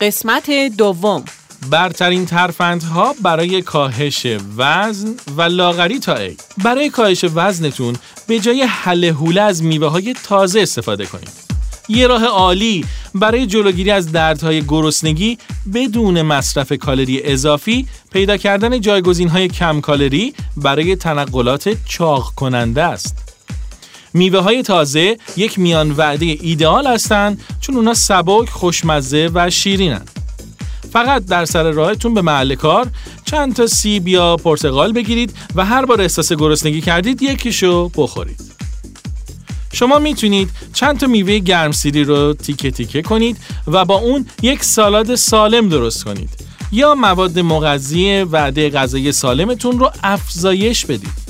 قسمت 0.00 0.50
دوم. 0.78 1.24
برترین 1.70 2.26
ترفندها 2.26 3.14
برای 3.22 3.62
کاهش 3.62 4.26
وزن 4.56 5.14
و 5.36 5.42
لاغری 5.42 5.98
تا 5.98 6.16
ای 6.16 6.36
برای 6.64 6.90
کاهش 6.90 7.24
وزنتون 7.34 7.96
به 8.26 8.40
جای 8.40 8.62
حله 8.62 9.12
حوله 9.12 9.40
از 9.40 9.62
میوه 9.62 9.88
های 9.88 10.14
تازه 10.24 10.60
استفاده 10.60 11.06
کنید 11.06 11.44
یه 11.88 12.06
راه 12.06 12.24
عالی 12.24 12.84
برای 13.14 13.46
جلوگیری 13.46 13.90
از 13.90 14.12
دردهای 14.12 14.62
گرسنگی 14.62 15.38
بدون 15.74 16.22
مصرف 16.22 16.72
کالری 16.72 17.22
اضافی 17.22 17.86
پیدا 18.12 18.36
کردن 18.36 18.80
جایگزین 18.80 19.28
های 19.28 19.48
کم 19.48 19.80
کالری 19.80 20.34
برای 20.56 20.96
تنقلات 20.96 21.68
چاق 21.84 22.32
کننده 22.36 22.82
است. 22.82 23.16
میوه 24.14 24.38
های 24.38 24.62
تازه 24.62 25.16
یک 25.36 25.58
میان 25.58 25.90
وعده 25.90 26.26
ایدئال 26.26 26.86
هستند 26.86 27.40
چون 27.60 27.76
اونا 27.76 27.94
سبک، 27.94 28.48
خوشمزه 28.48 29.30
و 29.34 29.50
شیرینن. 29.50 30.02
فقط 30.94 31.24
در 31.24 31.44
سر 31.44 31.70
راهتون 31.70 32.14
به 32.14 32.22
محل 32.22 32.54
کار 32.54 32.86
چند 33.24 33.54
تا 33.54 33.66
سیب 33.66 34.08
یا 34.08 34.36
پرتقال 34.36 34.92
بگیرید 34.92 35.34
و 35.54 35.64
هر 35.64 35.84
بار 35.84 36.00
احساس 36.00 36.32
گرسنگی 36.32 36.80
کردید 36.80 37.22
یکیشو 37.22 37.88
بخورید. 37.88 38.40
شما 39.72 39.98
می‌تونید 39.98 40.50
چند 40.72 40.98
تا 40.98 41.06
میوه 41.06 41.38
گرمسیری 41.38 42.04
رو 42.04 42.34
تیکه 42.34 42.70
تیکه 42.70 43.02
کنید 43.02 43.36
و 43.66 43.84
با 43.84 43.94
اون 43.94 44.26
یک 44.42 44.64
سالاد 44.64 45.14
سالم 45.14 45.68
درست 45.68 46.04
کنید 46.04 46.30
یا 46.72 46.94
مواد 46.94 47.38
مغذی 47.38 48.22
وعده 48.22 48.70
غذایی 48.70 49.12
سالمتون 49.12 49.78
رو 49.78 49.90
افزایش 50.02 50.86
بدید. 50.86 51.24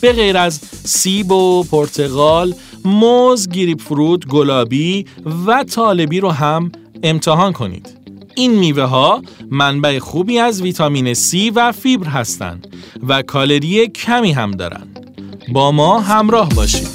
به 0.00 0.12
غیر 0.12 0.36
از 0.36 0.60
سیب 0.84 1.32
و 1.32 1.64
پرتقال، 1.64 2.54
موز، 2.84 3.48
گریپ 3.48 3.80
فروت، 3.80 4.26
گلابی 4.26 5.06
و 5.46 5.64
طالبی 5.64 6.20
رو 6.20 6.30
هم 6.30 6.72
امتحان 7.02 7.52
کنید. 7.52 7.95
این 8.38 8.58
میوه 8.58 8.82
ها 8.82 9.22
منبع 9.50 9.98
خوبی 9.98 10.38
از 10.38 10.62
ویتامین 10.62 11.14
C 11.14 11.52
و 11.54 11.72
فیبر 11.72 12.08
هستند 12.08 12.76
و 13.08 13.22
کالری 13.22 13.88
کمی 13.88 14.32
هم 14.32 14.50
دارند. 14.50 15.14
با 15.52 15.72
ما 15.72 16.00
همراه 16.00 16.48
باشید. 16.48 16.88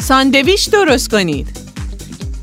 ساندویچ 0.00 0.70
درست 0.70 1.10
کنید. 1.10 1.48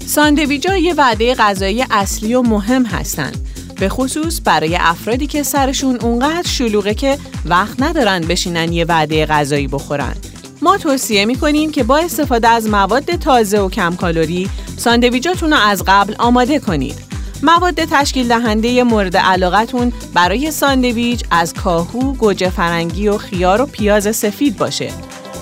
ساندویچ 0.05 0.65
ها 0.65 0.77
یه 0.77 0.93
وعده 0.93 1.35
غذایی 1.35 1.85
اصلی 1.91 2.33
و 2.33 2.41
مهم 2.41 2.85
هستند. 2.85 3.41
به 3.75 3.89
خصوص 3.89 4.41
برای 4.43 4.77
افرادی 4.79 5.27
که 5.27 5.43
سرشون 5.43 5.95
اونقدر 6.01 6.47
شلوغه 6.47 6.93
که 6.93 7.17
وقت 7.45 7.81
ندارن 7.81 8.21
بشینن 8.21 8.73
یه 8.73 8.85
وعده 8.85 9.25
غذایی 9.25 9.67
بخورن. 9.67 10.15
ما 10.61 10.77
توصیه 10.77 11.25
می‌کنیم 11.25 11.71
که 11.71 11.83
با 11.83 11.97
استفاده 11.97 12.47
از 12.47 12.69
مواد 12.69 13.15
تازه 13.15 13.59
و 13.59 13.69
کم 13.69 13.95
کالری 13.95 14.49
ساندویچاتون 14.77 15.51
رو 15.51 15.57
از 15.57 15.83
قبل 15.87 16.15
آماده 16.19 16.59
کنید. 16.59 16.95
مواد 17.43 17.75
تشکیل 17.75 18.27
دهنده 18.27 18.83
مورد 18.83 19.17
علاقتون 19.17 19.93
برای 20.13 20.51
ساندویچ 20.51 21.23
از 21.31 21.53
کاهو، 21.53 22.13
گوجه 22.13 22.49
فرنگی 22.49 23.07
و 23.07 23.17
خیار 23.17 23.61
و 23.61 23.65
پیاز 23.65 24.15
سفید 24.15 24.57
باشه. 24.57 24.89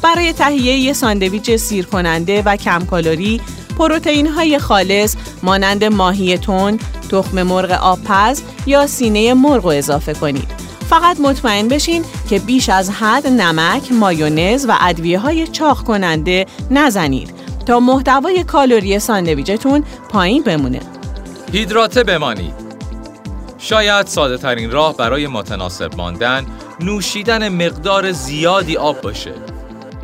برای 0.02 0.34
تهیه 0.34 0.74
یه 0.74 0.94
ساندویچ 0.94 1.56
سیر 1.56 1.86
کننده 1.86 2.42
و 2.42 2.56
کم 2.56 2.86
کالری 2.86 3.42
پروتئین 3.78 4.28
های 4.28 4.60
خالص 4.60 5.16
مانند 5.44 5.84
ماهی 5.84 6.38
تون، 6.38 6.80
تخم 7.12 7.44
مرغ 7.44 7.72
آبپز 7.72 8.42
یا 8.66 8.88
سینه 8.88 9.34
مرغ 9.34 9.64
رو 9.64 9.70
اضافه 9.70 10.14
کنید. 10.14 10.48
فقط 10.90 11.20
مطمئن 11.20 11.68
بشین 11.68 12.06
که 12.30 12.40
بیش 12.40 12.70
از 12.70 12.90
حد 12.90 13.28
نمک، 13.28 13.92
مایونز 13.92 14.66
و 14.70 14.78
ادویه 14.80 15.20
های 15.20 15.48
چاق 15.48 15.84
کننده 15.84 16.46
نزنید 16.72 17.34
تا 17.66 17.80
محتوای 17.80 18.44
کالری 18.44 19.00
ساندویچتون 19.00 19.84
پایین 20.10 20.44
بمونه. 20.44 20.80
هیدراته 21.52 22.04
بمانید. 22.04 22.54
شاید 23.58 24.08
ساده 24.08 24.38
ترین 24.38 24.72
راه 24.72 24.98
برای 24.98 25.28
متناسب 25.28 25.96
ماندن 25.98 26.46
نوشیدن 26.80 27.50
مقدار 27.50 28.12
زیادی 28.12 28.78
آب 28.78 29.02
باشه. 29.02 29.34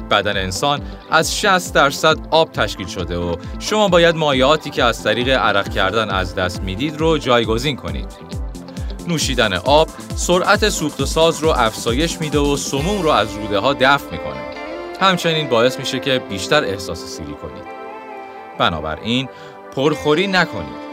بدن 0.10 0.38
انسان 0.38 0.82
از 1.12 1.38
60 1.40 1.74
درصد 1.74 2.18
آب 2.32 2.52
تشکیل 2.52 2.88
شده 2.88 3.18
و 3.18 3.36
شما 3.60 3.88
باید 3.88 4.16
مایعاتی 4.16 4.70
که 4.70 4.84
از 4.84 5.04
طریق 5.04 5.30
عرق 5.30 5.70
کردن 5.70 6.10
از 6.10 6.36
دست 6.36 6.62
می‌دید 6.62 6.98
رو 6.98 7.18
جایگزین 7.18 7.76
کنید. 7.76 8.40
نوشیدن 9.08 9.54
آب 9.54 9.90
سرعت 10.16 10.70
سوخت 10.70 11.02
و 11.02 11.06
ساز 11.06 11.40
رو 11.40 11.50
افزایش 11.50 12.22
میده 12.22 12.40
و 12.40 12.58
سموم 12.58 13.02
رو 13.02 13.10
از 13.10 13.28
روده 13.36 13.60
ها 13.60 13.74
دفع 13.74 14.12
می‌کنه. 14.12 14.42
همچنین 15.02 15.50
باعث 15.50 15.80
میشه 15.80 16.00
که 16.00 16.22
بیشتر 16.30 16.64
احساس 16.64 17.06
سیری 17.06 17.34
کنید. 17.34 17.64
بنابراین 18.58 19.30
پرخوری 19.76 20.28
نکنید. 20.28 20.90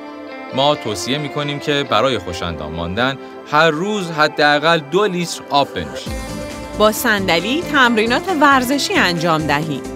ما 0.55 0.74
توصیه 0.74 1.18
می‌کنیم 1.18 1.59
که 1.59 1.87
برای 1.90 2.18
خوشندام 2.18 2.72
ماندن 2.72 3.18
هر 3.50 3.70
روز 3.70 4.11
حداقل 4.11 4.79
دو 4.79 5.05
لیتر 5.05 5.42
آب 5.50 5.74
بنوشید. 5.74 6.45
با 6.78 6.92
صندلی 6.92 7.62
تمرینات 7.62 8.22
ورزشی 8.40 8.94
انجام 8.94 9.46
دهید. 9.46 9.86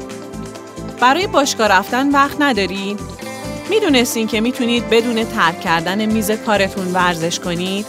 برای 1.01 1.27
باشگاه 1.27 1.69
رفتن 1.69 2.11
وقت 2.11 2.37
ندارید؟ 2.41 3.01
می‌دونستین 3.71 4.27
که 4.27 4.41
می‌تونید 4.41 4.91
بدون 4.91 5.25
ترک 5.25 5.61
کردن 5.61 6.07
میز 6.07 6.31
کارتون 6.31 6.93
ورزش 6.93 7.41
کنید؟ 7.41 7.87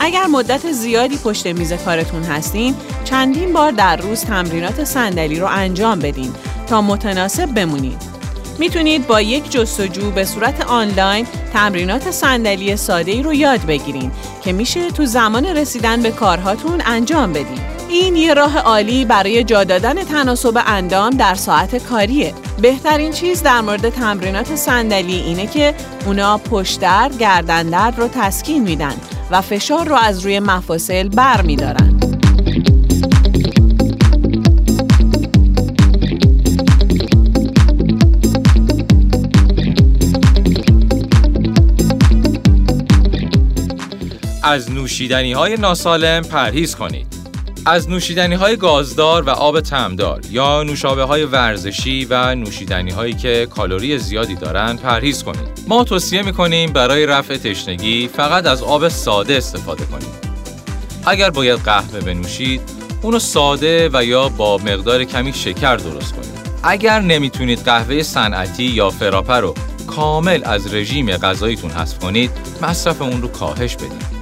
اگر 0.00 0.26
مدت 0.26 0.72
زیادی 0.72 1.16
پشت 1.16 1.46
میز 1.46 1.72
کارتون 1.72 2.22
هستین، 2.22 2.74
چندین 3.04 3.52
بار 3.52 3.72
در 3.72 3.96
روز 3.96 4.24
تمرینات 4.24 4.84
صندلی 4.84 5.38
رو 5.40 5.46
انجام 5.46 5.98
بدین 5.98 6.32
تا 6.66 6.82
متناسب 6.82 7.46
بمونید. 7.46 8.02
می‌تونید 8.58 9.06
با 9.06 9.20
یک 9.20 9.50
جستجو 9.50 10.10
به 10.10 10.24
صورت 10.24 10.66
آنلاین 10.66 11.26
تمرینات 11.52 12.10
صندلی 12.10 12.76
ساده 12.76 13.12
ای 13.12 13.22
رو 13.22 13.34
یاد 13.34 13.60
بگیرین 13.66 14.10
که 14.42 14.52
میشه 14.52 14.90
تو 14.90 15.06
زمان 15.06 15.46
رسیدن 15.46 16.02
به 16.02 16.10
کارهاتون 16.10 16.82
انجام 16.86 17.32
بدین. 17.32 17.73
این 17.88 18.16
یه 18.16 18.34
راه 18.34 18.58
عالی 18.58 19.04
برای 19.04 19.44
جا 19.44 19.64
دادن 19.64 20.04
تناسب 20.04 20.62
اندام 20.66 21.10
در 21.10 21.34
ساعت 21.34 21.86
کاریه. 21.86 22.34
بهترین 22.62 23.12
چیز 23.12 23.42
در 23.42 23.60
مورد 23.60 23.88
تمرینات 23.88 24.56
صندلی 24.56 25.16
اینه 25.16 25.46
که 25.46 25.74
اونا 26.06 26.38
پشتر 26.38 27.10
گردندرد 27.18 27.98
رو 27.98 28.08
تسکین 28.08 28.62
میدن 28.62 28.94
و 29.30 29.40
فشار 29.40 29.88
رو 29.88 29.94
از 29.94 30.20
روی 30.20 30.40
مفاصل 30.40 31.08
بر 31.08 31.42
میدارن. 31.42 32.00
از 44.42 44.70
نوشیدنی 44.70 45.32
های 45.32 45.56
ناسالم 45.56 46.22
پرهیز 46.22 46.74
کنید. 46.76 47.13
از 47.66 47.90
نوشیدنی 47.90 48.34
های 48.34 48.56
گازدار 48.56 49.22
و 49.22 49.30
آب 49.30 49.60
تمدار 49.60 50.20
یا 50.30 50.62
نوشابه 50.62 51.02
های 51.04 51.24
ورزشی 51.24 52.06
و 52.10 52.34
نوشیدنی 52.34 52.90
هایی 52.90 53.14
که 53.14 53.48
کالری 53.50 53.98
زیادی 53.98 54.34
دارند 54.34 54.80
پرهیز 54.80 55.22
کنید. 55.22 55.64
ما 55.68 55.84
توصیه 55.84 56.22
می‌کنیم 56.22 56.72
برای 56.72 57.06
رفع 57.06 57.36
تشنگی 57.36 58.08
فقط 58.08 58.46
از 58.46 58.62
آب 58.62 58.88
ساده 58.88 59.36
استفاده 59.36 59.84
کنید. 59.84 60.34
اگر 61.06 61.30
باید 61.30 61.60
قهوه 61.60 62.00
بنوشید، 62.00 62.60
اونو 63.02 63.18
ساده 63.18 63.90
و 63.92 64.04
یا 64.04 64.28
با 64.28 64.58
مقدار 64.58 65.04
کمی 65.04 65.32
شکر 65.32 65.76
درست 65.76 66.12
کنید. 66.12 66.34
اگر 66.62 67.00
نمی‌تونید 67.00 67.64
قهوه 67.64 68.02
صنعتی 68.02 68.64
یا 68.64 68.90
فراپه 68.90 69.34
رو 69.34 69.54
کامل 69.86 70.40
از 70.44 70.74
رژیم 70.74 71.16
غذاییتون 71.16 71.70
حذف 71.70 71.98
کنید، 71.98 72.30
مصرف 72.62 73.02
اون 73.02 73.22
رو 73.22 73.28
کاهش 73.28 73.76
بدید. 73.76 74.14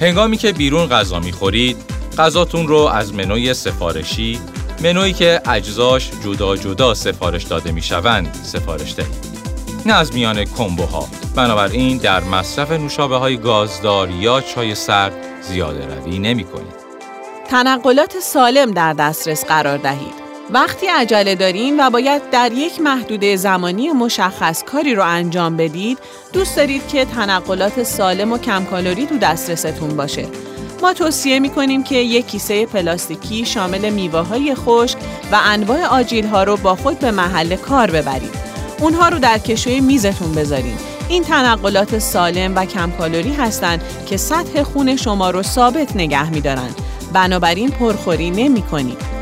هنگامی 0.00 0.36
که 0.36 0.52
بیرون 0.52 0.88
غذا 0.88 1.20
می‌خورید، 1.20 1.76
غذاتون 2.18 2.68
رو 2.68 2.76
از 2.76 3.14
منوی 3.14 3.54
سفارشی 3.54 4.40
منویی 4.82 5.12
که 5.12 5.40
اجزاش 5.46 6.10
جدا 6.24 6.56
جدا 6.56 6.94
سفارش 6.94 7.42
داده 7.42 7.72
می‌شوند 7.72 8.34
سفارش 8.42 8.94
دهید. 8.94 9.36
نه 9.86 9.92
از 9.92 10.14
میان 10.14 10.44
کمبوها. 10.44 11.08
بنابراین 11.34 11.98
در 11.98 12.24
مصرف 12.24 12.72
نوشابه 12.72 13.16
های 13.16 13.36
گازدار 13.36 14.10
یا 14.10 14.40
چای 14.40 14.74
سرد 14.74 15.12
زیاده 15.42 15.86
روی 15.94 16.18
نمی 16.18 16.44
کنید. 16.44 16.76
تنقلات 17.48 18.18
سالم 18.20 18.70
در 18.70 18.92
دسترس 18.92 19.44
قرار 19.44 19.78
دهید. 19.78 20.26
وقتی 20.50 20.86
عجله 20.86 21.34
دارین 21.34 21.86
و 21.86 21.90
باید 21.90 22.30
در 22.30 22.52
یک 22.52 22.80
محدوده 22.80 23.36
زمانی 23.36 23.92
مشخص 23.92 24.64
کاری 24.64 24.94
رو 24.94 25.04
انجام 25.04 25.56
بدید 25.56 25.98
دوست 26.32 26.56
دارید 26.56 26.88
که 26.88 27.04
تنقلات 27.04 27.82
سالم 27.82 28.32
و 28.32 28.38
کم 28.38 28.64
کالری 28.64 29.06
تو 29.06 29.18
دسترستون 29.18 29.96
باشه. 29.96 30.26
ما 30.86 30.92
توصیه 30.92 31.38
می 31.38 31.50
کنیم 31.50 31.82
که 31.82 31.96
یک 31.96 32.26
کیسه 32.26 32.66
پلاستیکی 32.66 33.46
شامل 33.46 33.90
میوه 33.90 34.20
های 34.20 34.54
خشک 34.54 34.98
و 35.32 35.40
انواع 35.44 35.86
آجیل 35.86 36.26
ها 36.26 36.44
رو 36.44 36.56
با 36.56 36.76
خود 36.76 36.98
به 36.98 37.10
محل 37.10 37.56
کار 37.56 37.90
ببرید. 37.90 38.34
اونها 38.80 39.08
رو 39.08 39.18
در 39.18 39.38
کشوی 39.38 39.80
میزتون 39.80 40.32
بذارین. 40.32 40.76
این 41.08 41.22
تنقلات 41.22 41.98
سالم 41.98 42.56
و 42.56 42.64
کم 42.64 42.90
کالری 42.90 43.32
هستند 43.32 43.82
که 44.06 44.16
سطح 44.16 44.62
خون 44.62 44.96
شما 44.96 45.30
رو 45.30 45.42
ثابت 45.42 45.96
نگه 45.96 46.30
میدارن. 46.30 46.70
بنابراین 47.12 47.70
پرخوری 47.70 48.30
نمی 48.30 48.62
کنید. 48.62 49.15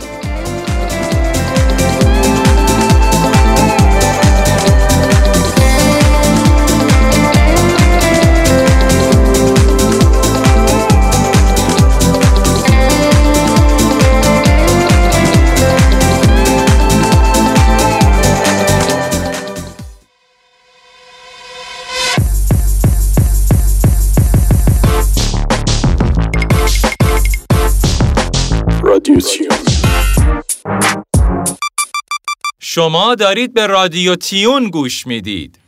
شما 32.75 33.15
دارید 33.15 33.55
به 33.55 33.67
رادیو 33.67 34.17
تیون 34.17 34.71
گوش 34.71 35.07
می‌دید. 35.07 35.59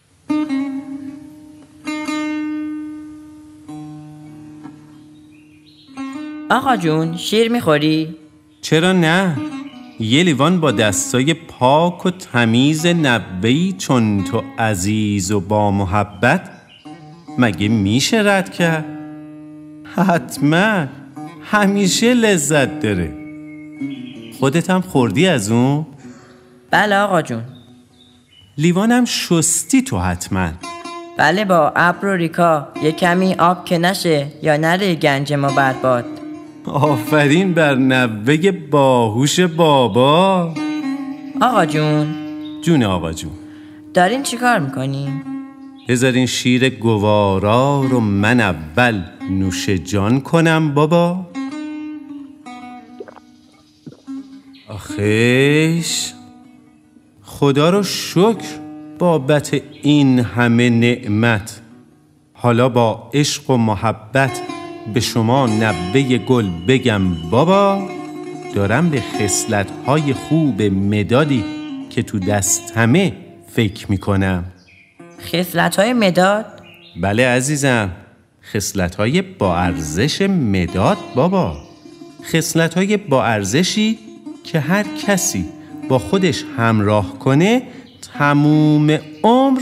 آقا 6.50 6.76
جون 6.76 7.16
شیر 7.16 7.48
می‌خوری؟ 7.50 8.14
چرا 8.62 8.92
نه؟ 8.92 9.36
یه 10.00 10.22
لیوان 10.22 10.60
با 10.60 10.72
دستای 10.72 11.34
پاک 11.34 12.06
و 12.06 12.10
تمیز 12.10 12.86
نبهی 12.86 13.74
چون 13.78 14.24
تو 14.24 14.42
عزیز 14.58 15.32
و 15.32 15.40
با 15.40 15.70
محبت 15.70 16.50
مگه 17.38 17.68
میشه 17.68 18.22
رد 18.24 18.52
کرد؟ 18.52 18.84
حتما 19.96 20.86
همیشه 21.42 22.14
لذت 22.14 22.80
داره 22.80 23.14
خودت 24.38 24.70
هم 24.70 24.80
خوردی 24.80 25.26
از 25.26 25.50
اون؟ 25.50 25.86
بله 26.76 26.96
آقا 26.96 27.22
جون. 27.22 27.42
لیوانم 28.58 29.04
شستی 29.04 29.82
تو 29.82 29.98
حتما. 29.98 30.48
بله 31.18 31.44
با 31.44 31.72
ابر 31.76 32.06
و 32.06 32.12
ریکا 32.12 32.68
یه 32.82 32.92
کمی 32.92 33.34
آب 33.34 33.64
که 33.64 33.78
نشه 33.78 34.26
یا 34.42 34.56
نره 34.56 34.94
گنج 34.94 35.32
ما 35.32 35.48
برباد 35.48 36.04
آفرین 36.64 37.54
بر 37.54 37.74
نوه 37.74 38.50
باهوش 38.50 39.40
بابا. 39.40 40.54
آقا 41.42 41.66
جون. 41.66 42.14
جون 42.62 42.82
آقا 42.82 43.12
جون. 43.12 43.32
دارین 43.94 44.22
چیکار 44.22 44.58
می‌کنین؟ 44.58 45.22
بذارین 45.88 46.26
شیر 46.26 46.68
گوارا 46.68 47.84
رو 47.90 48.00
من 48.00 48.40
اول 48.40 49.02
نوش 49.30 49.68
جان 49.68 50.20
کنم 50.20 50.74
بابا. 50.74 51.26
آخیش. 54.68 56.12
خدا 57.38 57.70
رو 57.70 57.82
شکر 57.82 58.46
بابت 58.98 59.60
این 59.82 60.18
همه 60.18 60.70
نعمت. 60.70 61.60
حالا 62.32 62.68
با 62.68 63.10
عشق 63.14 63.50
و 63.50 63.56
محبت 63.56 64.40
به 64.94 65.00
شما 65.00 65.46
نبه 65.46 66.02
گل 66.02 66.46
بگم 66.68 67.14
بابا 67.30 67.88
دارم 68.54 68.90
به 68.90 69.02
های 69.86 70.12
خوب 70.12 70.62
مدادی 70.62 71.44
که 71.90 72.02
تو 72.02 72.18
دستمه 72.18 73.12
فکر 73.48 73.90
می‌کنم. 73.90 74.44
های 75.78 75.92
مداد؟ 75.92 76.46
بله 77.00 77.28
عزیزم 77.28 77.90
های 78.98 79.22
با 79.22 79.56
ارزش 79.56 80.22
مداد 80.22 80.98
بابا. 81.14 81.56
های 82.76 82.96
با 82.96 83.24
ارزشی 83.24 83.98
که 84.44 84.60
هر 84.60 84.86
کسی 85.06 85.44
با 85.88 85.98
خودش 85.98 86.44
همراه 86.56 87.18
کنه 87.18 87.62
تموم 88.18 88.98
عمر 89.22 89.60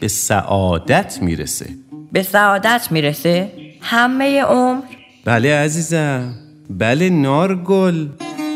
به 0.00 0.08
سعادت 0.08 1.18
می‌رسه 1.22 1.66
به 2.12 2.22
سعادت 2.22 2.88
می‌رسه؟ 2.90 3.52
همه 3.80 4.42
عمر؟ 4.42 4.82
بله 5.24 5.54
عزیزم 5.54 6.34
بله 6.70 7.10
نارگل 7.10 8.06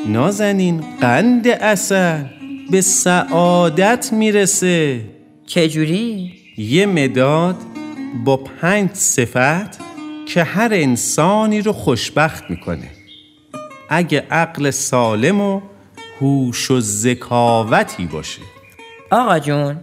نازنین 0.06 0.84
قند 1.00 1.48
اصل 1.48 2.22
به 2.70 2.80
سعادت 2.80 4.12
می‌رسه 4.12 5.00
چجوری؟ 5.46 6.32
یه 6.58 6.86
مداد 6.86 7.56
با 8.24 8.36
پنج 8.36 8.90
صفت 8.92 9.78
که 10.28 10.42
هر 10.42 10.68
انسانی 10.72 11.60
رو 11.60 11.72
خوشبخت 11.72 12.50
می‌کنه 12.50 12.90
اگه 13.88 14.24
عقل 14.30 14.70
سالم 14.70 15.40
و 15.40 15.60
هوش 16.20 16.70
و 16.70 16.80
ذکاوتی 16.80 18.06
باشه 18.06 18.42
آقا 19.10 19.38
جون 19.38 19.76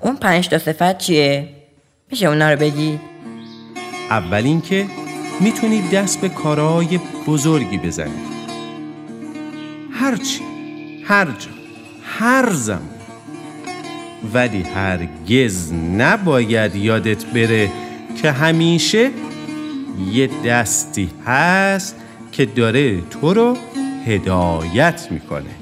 اون 0.00 0.16
پنج 0.16 0.48
تا 0.48 0.58
صفت 0.58 0.98
چیه؟ 0.98 1.48
میشه 2.10 2.26
اونا 2.26 2.50
رو 2.50 2.58
بگی؟ 2.58 3.00
اول 4.10 4.44
اینکه 4.44 4.86
می‌تونی 5.40 5.88
دست 5.88 6.20
به 6.20 6.28
کارهای 6.28 7.00
بزرگی 7.26 7.78
بزنی 7.78 8.20
هرچی 9.92 10.40
هر 11.04 11.24
جا 11.24 11.50
هر 12.04 12.52
زمان 12.52 12.88
ولی 14.34 14.62
هرگز 14.62 15.72
نباید 15.72 16.76
یادت 16.76 17.24
بره 17.24 17.70
که 18.22 18.32
همیشه 18.32 19.10
یه 20.12 20.30
دستی 20.46 21.10
هست 21.26 21.96
که 22.32 22.46
داره 22.46 23.00
تو 23.00 23.34
رو 23.34 23.56
هدایت 24.06 25.08
می‌کنه 25.10 25.57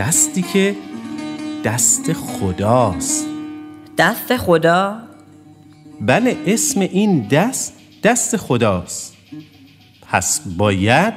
دستی 0.00 0.42
که 0.42 0.74
دست 1.64 2.12
خداست 2.12 3.26
دست 3.98 4.36
خدا؟ 4.36 4.96
بله 6.00 6.36
اسم 6.46 6.80
این 6.80 7.28
دست 7.28 7.72
دست 8.02 8.36
خداست 8.36 9.16
پس 10.08 10.40
باید 10.56 11.14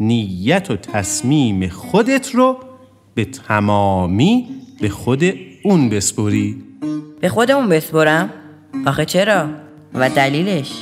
نیت 0.00 0.70
و 0.70 0.76
تصمیم 0.76 1.68
خودت 1.68 2.34
رو 2.34 2.58
به 3.14 3.24
تمامی 3.24 4.48
به 4.80 4.88
خود 4.88 5.24
اون 5.64 5.88
بسپری 5.88 6.62
به 7.20 7.28
خود 7.28 7.50
اون 7.50 7.68
بسپرم؟ 7.68 8.30
آخه 8.86 9.04
چرا؟ 9.04 9.48
و 9.94 10.10
دلیلش؟ 10.10 10.72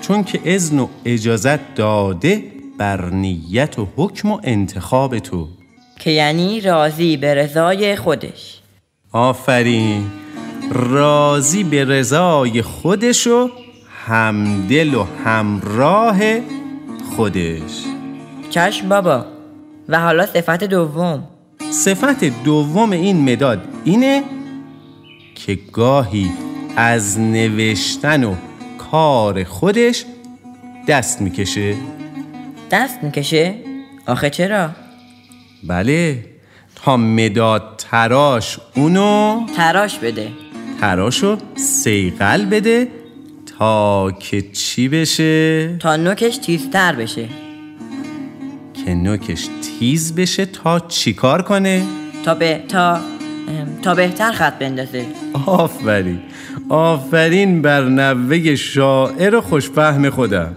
چون 0.00 0.24
که 0.24 0.40
اذن 0.44 0.78
و 0.78 0.88
اجازت 1.04 1.74
داده 1.74 2.44
بر 2.78 3.10
نیت 3.10 3.78
و 3.78 3.88
حکم 3.96 4.30
و 4.30 4.40
انتخاب 4.42 5.18
تو 5.18 5.48
که 5.98 6.10
یعنی 6.10 6.60
راضی 6.60 7.16
به 7.16 7.34
رضای 7.34 7.96
خودش. 7.96 8.60
آفرین. 9.12 10.06
راضی 10.72 11.64
به 11.64 11.84
رضای 11.84 12.62
خودش 12.62 13.26
و 13.26 13.50
همدل 14.06 14.94
و 14.94 15.06
همراه 15.24 16.20
خودش. 17.16 17.84
چشم 18.50 18.88
بابا. 18.88 19.24
و 19.88 20.00
حالا 20.00 20.26
صفت 20.26 20.64
دوم. 20.64 21.28
صفت 21.70 22.24
دوم 22.44 22.90
این 22.90 23.32
مداد 23.32 23.60
اینه 23.84 24.22
که 25.34 25.58
گاهی 25.72 26.30
از 26.76 27.20
نوشتن 27.20 28.24
و 28.24 28.34
کار 28.90 29.44
خودش 29.44 30.04
دست 30.88 31.20
می‌کشه. 31.20 31.74
دست 32.70 33.02
می‌کشه؟ 33.02 33.54
آخه 34.06 34.30
چرا؟ 34.30 34.70
بله. 35.68 36.24
تا 36.74 36.96
مداد 36.96 37.62
تراش 37.90 38.58
اونو 38.76 39.40
تراش 39.56 39.98
بده. 39.98 40.28
تراشو 40.80 41.36
سیقل 41.56 42.44
بده 42.44 42.88
تا 43.58 44.10
که 44.10 44.42
چی 44.42 44.88
بشه؟ 44.88 45.76
تا 45.78 45.96
نوکش 45.96 46.36
تیزتر 46.36 46.94
بشه. 46.94 47.28
که 48.84 48.94
نوکش 48.94 49.48
تیز 49.78 50.14
بشه 50.14 50.46
تا 50.46 50.80
چیکار 50.80 51.42
کنه؟ 51.42 51.82
تا 52.24 52.34
به 52.34 52.60
تا 52.68 53.00
تا 53.82 53.94
بهتر 53.94 54.32
خط 54.32 54.58
بندازه. 54.58 55.06
آفرین. 55.46 56.20
آفرین 56.68 57.62
بر 57.62 57.84
نوه 57.84 58.54
شاعر 58.54 59.40
خوشفهم 59.40 60.10
خودم. 60.10 60.54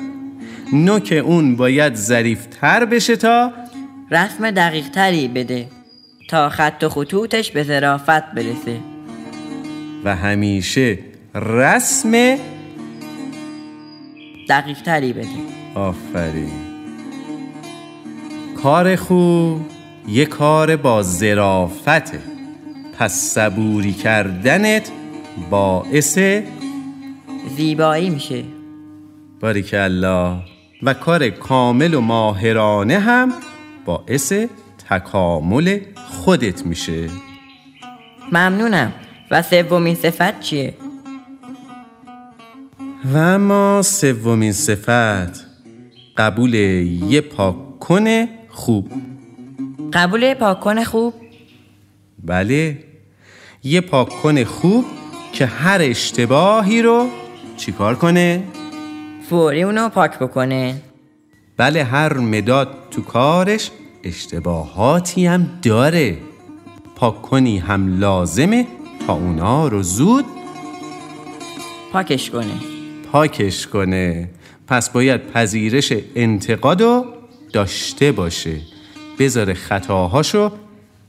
نوک 0.74 1.22
اون 1.26 1.56
باید 1.56 1.96
ظریفتر 1.96 2.86
بشه 2.86 3.16
تا 3.16 3.52
رسم 4.12 4.52
دقیق 4.52 4.90
تری 4.90 5.28
بده 5.28 5.68
تا 6.30 6.50
خط 6.50 6.84
و 6.84 6.90
خطوطش 6.90 7.52
به 7.52 7.64
ظرافت 7.64 8.32
برسه. 8.32 8.80
و 10.04 10.16
همیشه 10.16 11.00
رسم 11.36 12.38
دقیق 14.50 14.82
تری 14.82 15.14
بده. 15.14 15.28
آفرین. 15.76 16.52
کار 18.64 18.96
خوب 18.96 19.62
یه 20.08 20.26
کار 20.26 20.76
با 20.76 21.04
ظرافته 21.04 22.20
پس 23.00 23.14
صبوری 23.14 23.94
کردنت 23.94 24.92
باعث 25.50 26.20
زیبایی 27.58 28.10
میشه. 28.10 28.44
باریکالله 29.40 30.38
و 30.84 30.94
کار 30.94 31.30
کامل 31.30 31.94
و 31.94 32.02
ماهرانه 32.02 33.00
هم 33.00 33.34
باعث 33.88 34.34
تکامل 34.90 35.80
خودت 35.96 36.66
میشه 36.66 37.10
ممنونم 38.32 38.94
و 39.32 39.42
سومین 39.42 39.96
صفت 39.96 40.40
چیه؟ 40.40 40.74
و 43.14 43.18
اما 43.18 43.82
سومین 43.82 44.54
صفت 44.54 45.46
قبول 46.18 46.54
یه 46.54 47.22
پاکن 47.22 48.28
خوب 48.50 48.92
قبول 49.94 50.34
پاکن 50.34 50.84
خوب؟ 50.84 51.14
بله 52.24 52.78
یه 53.64 53.82
پاکن 53.82 54.44
خوب 54.44 54.86
که 55.34 55.46
هر 55.46 55.80
اشتباهی 55.82 56.82
رو 56.82 57.08
چیکار 57.58 57.96
کنه؟ 57.96 58.44
فوری 59.30 59.64
اونو 59.64 59.90
پاک 59.90 60.20
بکنه 60.20 60.82
بله 61.58 61.84
هر 61.84 62.14
مداد 62.14 62.68
تو 62.92 63.02
کارش 63.02 63.72
اشتباهاتی 64.08 65.26
هم 65.26 65.50
داره. 65.62 66.18
پاک 66.96 67.22
کنی 67.22 67.58
هم 67.58 68.00
لازمه 68.00 68.68
تا 69.08 69.14
اونا 69.14 69.68
رو 69.68 69.84
زود 69.84 70.26
پاکش 71.94 72.30
کنه. 72.30 72.54
پاکش 73.12 73.68
کنه. 73.68 74.30
پس 74.68 74.90
باید 74.90 75.28
پذیرش 75.32 75.94
انتقاد 76.16 76.82
رو 76.82 77.06
داشته 77.54 78.12
باشه. 78.12 78.62
بذاره 79.20 79.54
خطاهاشو. 79.54 80.52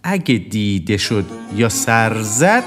اگه 0.02 0.34
دیده 0.34 0.96
شد 0.96 1.24
یا 1.56 1.68
سر 1.68 2.22
زد 2.22 2.64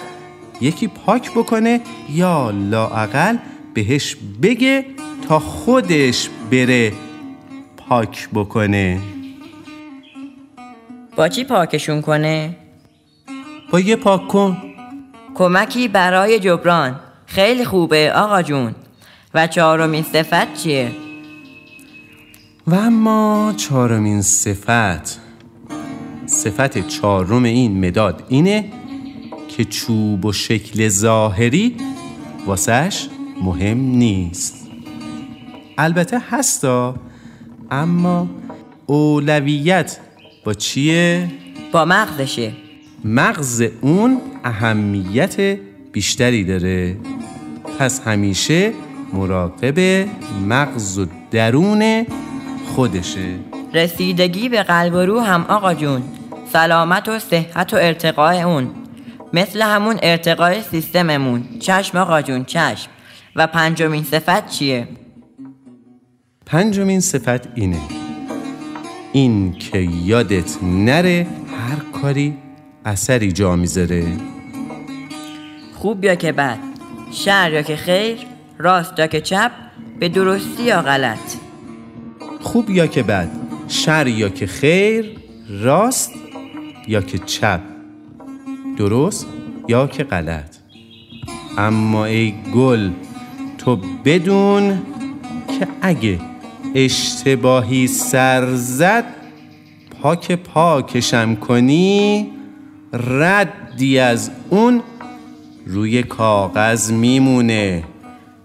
یکی 0.61 0.87
پاک 0.87 1.31
بکنه 1.31 1.81
یا 2.09 2.51
لااقل 2.51 3.37
بهش 3.73 4.17
بگه 4.41 4.85
تا 5.27 5.39
خودش 5.39 6.29
بره 6.51 6.93
پاک 7.77 8.29
بکنه. 8.33 8.99
با 11.15 11.27
چی 11.27 11.43
پاکشون 11.43 12.01
کنه؟ 12.01 12.57
با 13.71 13.79
یه 13.79 13.95
پاک 13.95 14.27
کن. 14.27 14.57
کمکی 15.35 15.87
برای 15.87 16.39
جبران. 16.39 16.99
خیلی 17.25 17.65
خوبه 17.65 18.13
آقا 18.15 18.41
جون. 18.41 18.75
و 19.33 19.47
چهارمین 19.47 20.03
صفت 20.03 20.53
چیه؟ 20.53 20.91
و 22.67 22.75
اما 22.75 23.53
چهارمین 23.57 24.21
صفت. 24.21 25.19
صفت 26.25 26.87
چهارم 26.87 27.43
این 27.43 27.85
مداد 27.85 28.23
اینه 28.29 28.71
که 29.47 29.65
چوب 29.65 30.25
و 30.25 30.33
شکل 30.33 30.87
ظاهری 30.87 31.77
واسش 32.45 33.07
مهم 33.41 33.77
نیست. 33.77 34.67
البته 35.77 36.21
هستا 36.29 36.95
اما 37.71 38.27
اولویت 38.85 39.97
با 40.43 40.53
چیه؟ 40.53 41.31
با 41.71 41.85
مغزشه. 41.85 42.51
مغز 43.05 43.63
اون 43.81 44.21
اهمیت 44.43 45.57
بیشتری 45.91 46.43
داره. 46.43 46.97
پس 47.79 48.01
همیشه 48.07 48.73
مراقب 49.13 50.07
مغز 50.47 50.99
و 50.99 51.05
درون 51.31 52.05
خودشه. 52.75 53.35
رسیدگی 53.73 54.49
به 54.49 54.63
قلب 54.63 54.93
و 54.93 54.97
روح 54.97 55.29
هم 55.29 55.45
آقا 55.49 55.73
جون. 55.73 56.03
سلامت 56.53 57.09
و 57.09 57.19
صحت 57.19 57.73
و 57.73 57.77
ارتقاء 57.77 58.47
اون. 58.47 58.69
مثل 59.33 59.61
همون 59.61 59.99
ارتقاء 60.03 60.61
سیستممون. 60.61 61.43
چشم 61.59 61.97
آقا 61.97 62.21
جون 62.21 62.45
چشم. 62.45 62.89
و 63.35 63.47
پنجمین 63.47 64.03
صفت 64.03 64.49
چیه؟ 64.49 64.87
پنجمین 66.45 66.99
صفت 66.99 67.47
اینه. 67.55 68.00
این 69.13 69.51
که 69.51 69.79
یادت 70.03 70.63
نره 70.63 71.27
هر 71.69 72.01
کاری 72.01 72.33
اثری 72.85 73.31
جا 73.31 73.55
می‌ذاره. 73.55 74.07
خوب 75.73 76.03
یا 76.03 76.15
که 76.15 76.31
بد 76.31 76.59
شر 77.11 77.51
یا 77.53 77.61
که 77.61 77.75
خیر 77.75 78.17
راست 78.57 78.99
یا 78.99 79.07
که 79.07 79.21
چپ 79.21 79.51
به 79.99 80.09
درستی 80.09 80.63
یا 80.63 80.81
غلط. 80.81 81.35
خوب 82.41 82.69
یا 82.69 82.87
که 82.87 83.03
بد 83.03 83.29
شر 83.67 84.07
یا 84.07 84.29
که 84.29 84.47
خیر 84.47 85.17
راست 85.49 86.11
یا 86.87 87.01
که 87.01 87.17
چپ 87.17 87.61
درست 88.77 89.27
یا 89.67 89.87
که 89.87 90.03
غلط. 90.03 90.57
اما 91.57 92.05
ای 92.05 92.33
گل 92.55 92.89
تو 93.57 93.75
بدون 94.05 94.81
که 95.59 95.67
اگه 95.81 96.19
اشتباهی 96.75 97.87
سر 97.87 98.55
زد 98.55 99.03
پاک 100.01 100.31
پاکشم 100.31 101.35
کنی 101.35 102.27
ردی 102.93 103.99
از 103.99 104.31
اون 104.49 104.81
روی 105.65 106.03
کاغذ 106.03 106.91
میمونه. 106.91 107.83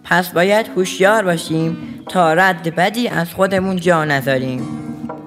پس 0.04 0.28
باید 0.28 0.68
هوشیار 0.76 1.24
باشیم 1.24 1.76
تا 2.08 2.34
رد 2.34 2.74
بدی 2.74 3.08
از 3.08 3.34
خودمون 3.34 3.76
جا 3.76 4.04
نذاریم. 4.04 4.68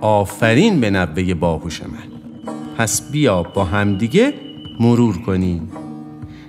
آفرین 0.01 0.79
به 0.79 0.89
نبه 0.89 1.33
باهوش 1.33 1.81
من. 1.81 2.53
پس 2.77 3.11
بیا 3.11 3.43
با 3.43 3.63
همدیگه 3.63 4.33
مرور 4.79 5.21
کنیم. 5.21 5.71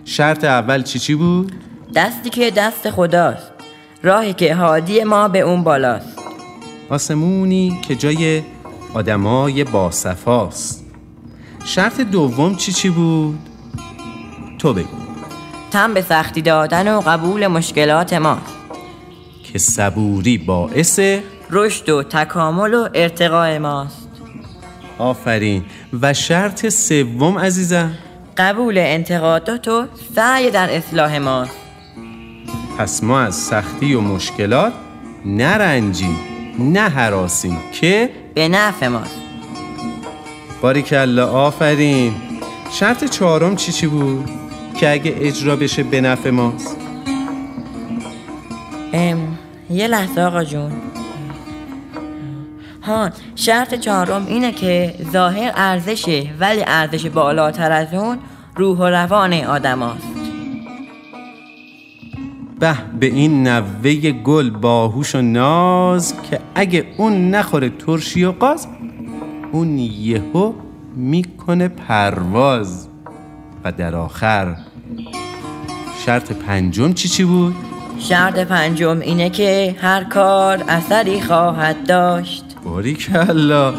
شرط 0.05 0.45
اول 0.45 0.83
چی 0.83 0.99
چی 0.99 1.15
بود؟ 1.15 1.53
دستی 1.95 2.31
که 2.31 2.51
دست 2.51 2.91
خداست. 2.91 3.53
راهی 4.03 4.33
که 4.33 4.55
هادی 4.55 5.05
ما 5.05 5.29
به 5.29 5.41
اون 5.41 5.63
بالاست. 5.63 6.20
آسمونی 6.91 7.79
که 7.83 7.97
جای 7.97 8.43
آدمای 8.95 9.65
باصفاست. 9.65 10.85
شرط 11.65 12.01
دوم 12.01 12.57
چی 12.57 12.73
چی 12.73 12.89
بود؟ 12.89 13.39
تو 14.59 14.75
بگو. 14.75 14.87
تم 15.71 15.95
به 15.95 16.03
سختی 16.03 16.43
دادن 16.43 16.95
و 16.95 17.01
قبول 17.01 17.47
مشکلات 17.47 18.13
ما. 18.13 18.39
که 19.53 19.59
صبوری 19.59 20.39
باعث 20.39 21.01
رشد 21.51 21.89
و 21.89 22.03
تکامل 22.03 22.75
و 22.75 22.89
ارتقاء 22.95 23.59
ماست. 23.59 24.09
آفرین. 24.99 25.65
و 26.03 26.15
شرط 26.15 26.69
سوم 26.69 27.39
عزیزم؟ 27.39 27.93
قبول 28.37 28.79
انتقادات 28.79 29.69
و 29.69 29.87
سعی 30.15 30.51
در 30.51 30.77
اصلاح 30.77 31.19
ماست. 31.19 31.57
پس 32.79 33.03
ما 33.03 33.21
از 33.21 33.35
سختی 33.35 33.95
و 33.95 34.01
مشکلات 34.01 34.73
نرنجیم. 35.25 36.30
نه 36.59 36.81
حراسیم 36.81 37.59
که؟ 37.73 38.11
به 38.35 38.49
نفع 38.49 38.89
ماست. 38.89 39.17
باریکلا 40.63 41.31
آفرین. 41.31 42.15
شرط 42.73 43.05
چهارم 43.05 43.57
چی 43.57 43.73
چی 43.73 43.87
بود؟ 43.87 44.31
که 44.77 44.93
اگه 44.93 45.15
اجرا 45.21 45.57
بشه 45.57 45.83
به 45.83 46.01
نفع 46.01 46.31
ماست. 46.31 46.77
ام 48.93 49.39
یه 49.71 49.87
لحظه 49.87 50.21
آقا 50.21 50.45
جون. 50.45 50.73
ها 52.83 53.11
شرط 53.37 53.75
چهارم 53.75 54.27
اینه 54.27 54.53
که 54.53 54.95
ظاهر 55.13 55.53
ارزشه 55.57 56.31
ولی 56.41 56.65
ارزش 56.67 57.07
بالاتر 57.07 57.73
از 57.73 57.95
اون 57.95 58.19
روح 58.57 58.79
و 58.79 58.85
روان 58.85 59.33
آدم 59.33 59.83
هست. 59.83 60.20
به 62.61 62.75
به 63.01 63.07
این 63.07 63.49
نوه 63.49 63.95
گل 64.13 64.51
باهوش 64.51 65.15
و 65.15 65.23
ناز 65.23 66.15
که 66.31 66.41
اگه 66.55 66.87
اون 66.97 67.31
نخوره 67.31 67.69
ترشی 67.69 68.25
و 68.25 68.33
قاز 68.33 68.67
اون 69.53 69.79
یهو 69.79 70.53
می‌کنه 70.97 71.69
پرواز. 71.69 72.89
و 73.65 73.73
در 73.73 73.95
آخر 73.95 74.57
شرط 76.07 76.33
پنجم 76.33 76.93
چی 76.93 77.09
چی 77.09 77.25
بود؟ 77.25 77.55
شرط 77.99 78.39
پنجم 78.39 79.01
اینه 79.01 79.31
که 79.31 79.77
هر 79.81 80.05
کار 80.05 80.65
اثری 80.69 81.21
خواهد 81.21 81.87
داشت. 81.87 82.45
باریکلا 82.65 83.75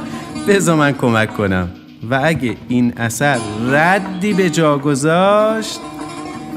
بذار 0.47 0.75
من 0.75 0.91
کمک 0.91 1.33
کنم. 1.37 1.69
و 2.09 2.19
اگه 2.23 2.57
این 2.67 2.93
اثر 2.97 3.39
ردی 3.69 4.33
به 4.33 4.49
جا 4.49 4.77
گذاشت؟ 4.77 5.79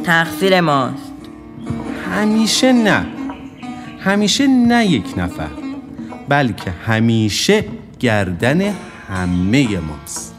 تقصیر 0.05 0.61
ماست. 0.61 1.04
همیشه 2.13 2.73
نه. 2.73 3.07
همیشه 4.01 4.47
نه 4.47 4.87
یک 4.87 5.15
نفر. 5.17 5.49
بلکه 6.29 6.71
همیشه 6.71 7.65
گردن 8.01 8.75
همه 9.09 9.79
ماست. 9.79 10.35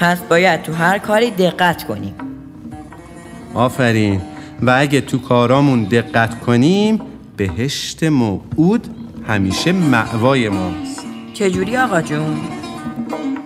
پس 0.00 0.20
باید 0.20 0.62
تو 0.62 0.72
هر 0.72 0.98
کاری 0.98 1.30
دقت 1.30 1.84
کنیم. 1.84 2.14
آفرین. 3.54 4.20
و 4.62 4.76
اگه 4.78 5.00
تو 5.00 5.18
کارامون 5.18 5.84
دقت 5.84 6.40
کنیم 6.40 7.00
بهشت 7.36 8.04
موعود 8.04 8.86
همیشه 9.28 9.72
معوای 9.72 10.48
ماست. 10.48 11.06
چجوری 11.34 11.76
آقا 11.76 12.02
جون؟ 12.02 12.38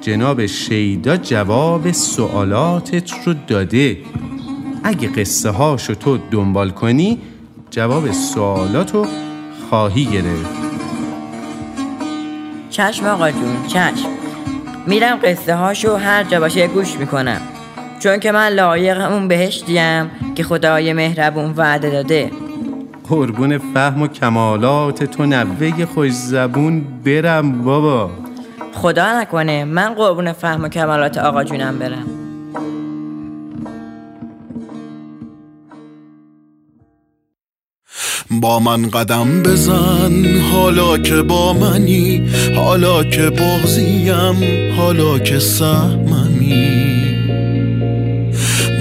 جناب 0.00 0.46
شیدا 0.46 1.16
جواب 1.16 1.92
سوالاتت 1.92 3.10
رو 3.24 3.34
داده. 3.46 3.98
اگه 4.84 5.08
قصه 5.08 5.50
هاشو 5.50 5.94
تو 5.94 6.18
دنبال 6.30 6.70
کنی 6.70 7.18
جواب 7.74 8.12
سوالاتو 8.12 9.06
خواهی 9.68 10.04
گرفت. 10.04 10.50
چشم 12.70 13.06
آقا 13.06 13.30
جون 13.30 13.66
چشم. 13.66 14.08
میرم 14.86 15.18
قصه 15.24 15.54
هاشو 15.54 15.96
هر 15.96 16.24
جا 16.24 16.40
باشه 16.40 16.66
گوش 16.66 16.96
می‌کنم. 16.96 17.40
چون 18.00 18.20
که 18.20 18.32
من 18.32 18.48
لایق 18.48 19.00
اون 19.00 19.28
بهشتیم 19.28 20.10
که 20.34 20.42
خدای 20.42 20.92
مهربون 20.92 21.54
وعده 21.56 21.90
داده. 21.90 22.30
قربون 23.08 23.58
فهم 23.58 24.02
و 24.02 24.06
کمالات 24.06 25.04
تو 25.04 25.26
نوه 25.26 25.84
خوش 25.84 26.12
زبون 26.12 26.84
برم 27.04 27.62
بابا. 27.62 28.10
خدا 28.72 29.20
نکنه 29.20 29.64
من 29.64 29.94
قربون 29.94 30.32
فهم 30.32 30.64
و 30.64 30.68
کمالات 30.68 31.18
آقا 31.18 31.44
جونم 31.44 31.78
برم. 31.78 32.13
با 38.40 38.58
من 38.58 38.90
قدم 38.90 39.42
بزن. 39.42 40.40
حالا 40.52 40.98
که 40.98 41.22
با 41.22 41.52
منی 41.52 42.22
حالا 42.56 43.04
که 43.04 43.30
بغزیم 43.30 44.74
حالا 44.76 45.18
که 45.18 45.38
سهممی. 45.38 46.74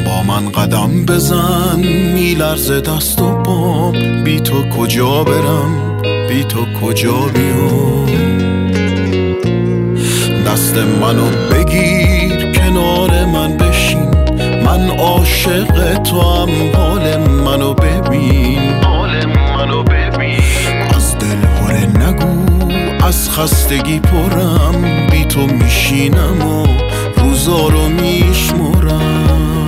با 0.05 0.23
من 0.23 0.51
قدم 0.51 1.05
بزن. 1.05 1.79
میلرز 2.13 2.71
دست 2.71 3.21
و 3.21 3.43
پام. 3.43 4.23
بی 4.23 4.39
تو 4.39 4.69
کجا 4.69 5.23
برم؟ 5.23 6.01
بی 6.29 6.43
تو 6.43 6.65
کجا 6.81 7.17
بیام؟ 7.33 8.05
دست 10.47 10.77
منو 10.77 11.29
بگیر 11.51 12.51
کنار 12.51 13.25
من 13.25 13.57
بشین. 13.57 14.13
من 14.65 14.89
عاشق 14.89 15.97
تو 16.03 16.21
هم 16.21 16.49
حال 16.75 17.17
منو 17.17 17.73
از 23.13 23.29
خستگی 23.29 23.99
پرم 23.99 25.07
بی 25.11 25.25
تو 25.25 25.47
میشینم 25.47 26.47
و 26.47 26.67
روزا 27.17 27.67
رو 27.67 27.89
میشمرم. 27.89 29.62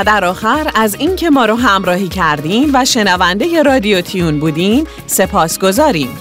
و 0.00 0.04
در 0.04 0.24
آخر 0.24 0.70
از 0.74 0.94
اینکه 0.94 1.30
ما 1.30 1.44
رو 1.44 1.54
همراهی 1.54 2.08
کردین 2.08 2.70
و 2.74 2.84
شنونده 2.84 3.62
رادیو 3.62 4.00
تیون 4.00 4.40
بودین 4.40 4.86
سپاس 5.06 5.58
گذاریم. 5.58 6.18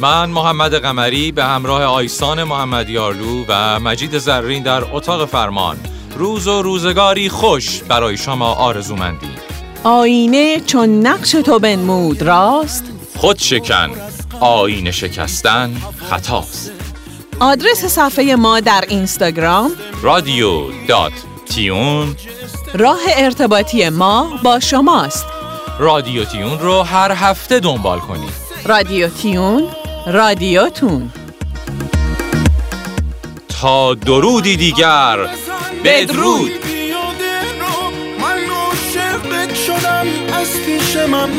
من 0.00 0.30
محمد 0.30 0.74
قمری 0.74 1.32
به 1.32 1.44
همراه 1.44 1.84
آیسان 1.84 2.44
محمد 2.44 2.88
یارلو 2.88 3.44
و 3.48 3.80
مجید 3.80 4.18
زرین 4.18 4.62
در 4.62 4.82
اتاق 4.92 5.28
فرمان. 5.28 5.76
روز 6.16 6.46
و 6.46 6.62
روزگاری 6.62 7.28
خوش 7.28 7.82
برای 7.82 8.16
شما 8.16 8.54
آرزومندی 8.54 9.30
آینه 9.84 10.60
چون 10.60 11.06
نقش 11.06 11.30
تو 11.30 11.58
بنمود 11.58 12.22
راست؟ 12.22 12.84
خود 13.16 13.38
شکن 13.38 13.90
آینه 14.40 14.90
شکستن 14.90 15.76
خطاست. 16.10 16.72
آدرس 17.40 17.84
صفحه 17.84 18.36
ما 18.36 18.60
در 18.60 18.84
اینستاگرام؟ 18.88 19.70
رادیو 20.02 20.86
دات 20.88 21.12
تیون 21.48 22.16
راه 22.74 23.00
ارتباطی 23.16 23.88
ما 23.88 24.38
با 24.42 24.60
شماست. 24.60 25.26
رادیو 25.78 26.24
تیون 26.24 26.58
رو 26.58 26.82
هر 26.82 27.12
هفته 27.12 27.60
دنبال 27.60 27.98
کنید. 27.98 28.32
رادیو 28.64 29.08
تیون 29.08 29.68
رادیوتون 30.06 31.10
تا 33.60 33.94
درودی 33.94 34.56
دیگر 34.56 35.16
بدرود. 35.84 36.50
من 38.20 38.38
عاشقت 38.50 39.54
شدم 39.54 40.06
از 40.40 40.48
پیش 40.66 40.96
من 40.96 41.30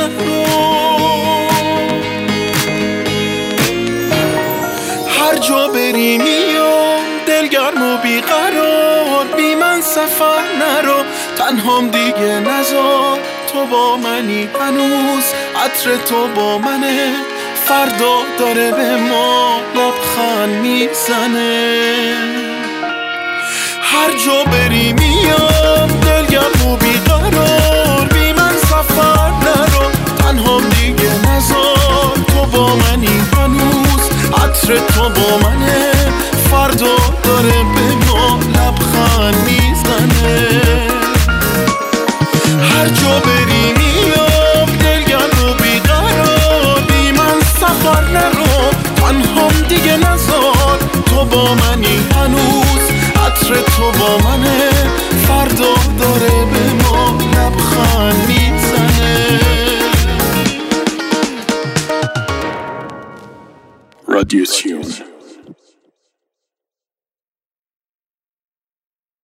هر 5.19 5.37
جا 5.37 5.67
بری 5.67 6.17
میام 6.17 7.01
دلگرم 7.27 7.93
و 7.93 7.97
بیقرار 7.97 9.25
بی 9.37 9.55
من 9.55 9.81
سفر 9.81 10.41
نرو. 10.59 11.03
تنهام 11.41 11.87
دیگه 11.89 12.39
نزار 12.39 13.19
تو 13.53 13.65
با 13.65 13.97
منی 13.97 14.49
هنوز 14.61 15.23
عطر 15.65 15.95
تو 16.05 16.27
با 16.35 16.57
منه. 16.57 17.15
فردا 17.65 18.17
داره 18.39 18.71
به 18.71 18.95
ما 18.97 19.59
لبخند 19.75 20.61
می‌زنه. 20.61 22.15
هر 23.81 24.11
جا 24.25 24.43
بری 24.51 24.93
میام 24.93 25.87
دلگرم 25.87 26.67
و 26.67 26.75
بیقرار. 26.77 28.07
بی 28.13 28.33
من 28.33 28.53
سفر 28.57 29.29
نرو 29.29 29.91
تنهام 30.17 30.69
دیگه 30.69 31.11
نزار 31.29 32.13
تو 32.27 32.45
با 32.57 32.75
منی 32.75 33.21
هنوز 33.37 34.09
عطر 34.43 34.77
تو 34.77 35.01
با 35.01 35.49
منه. 35.49 35.91
فردا 36.51 36.95
داره 37.23 37.63
به 37.75 37.80
هر 42.81 42.87
جا 42.87 43.19
بری 43.19 43.73
میام 43.77 44.77
دلگرم 44.77 45.49
و 45.49 45.53
بیقرار 45.53 46.79
بی 46.87 47.11
من 47.11 47.39
سفر 47.39 48.01
نرو. 48.01 48.71
تنهام 48.95 49.53
دیگه 49.69 49.97
نزار. 49.97 50.79
تو 51.05 51.25
با 51.25 51.55
منی 51.55 51.99
هنوز. 52.15 52.91
عطر 53.25 53.55
تو 53.55 53.91
با 53.99 54.29
منه. 54.29 54.69
فردا 55.27 55.73
داره 55.99 56.45
به 56.45 56.83
ما 56.83 57.17
لبخند 57.17 58.27
می‌زنه. 58.27 59.39
رادیو 64.07 64.45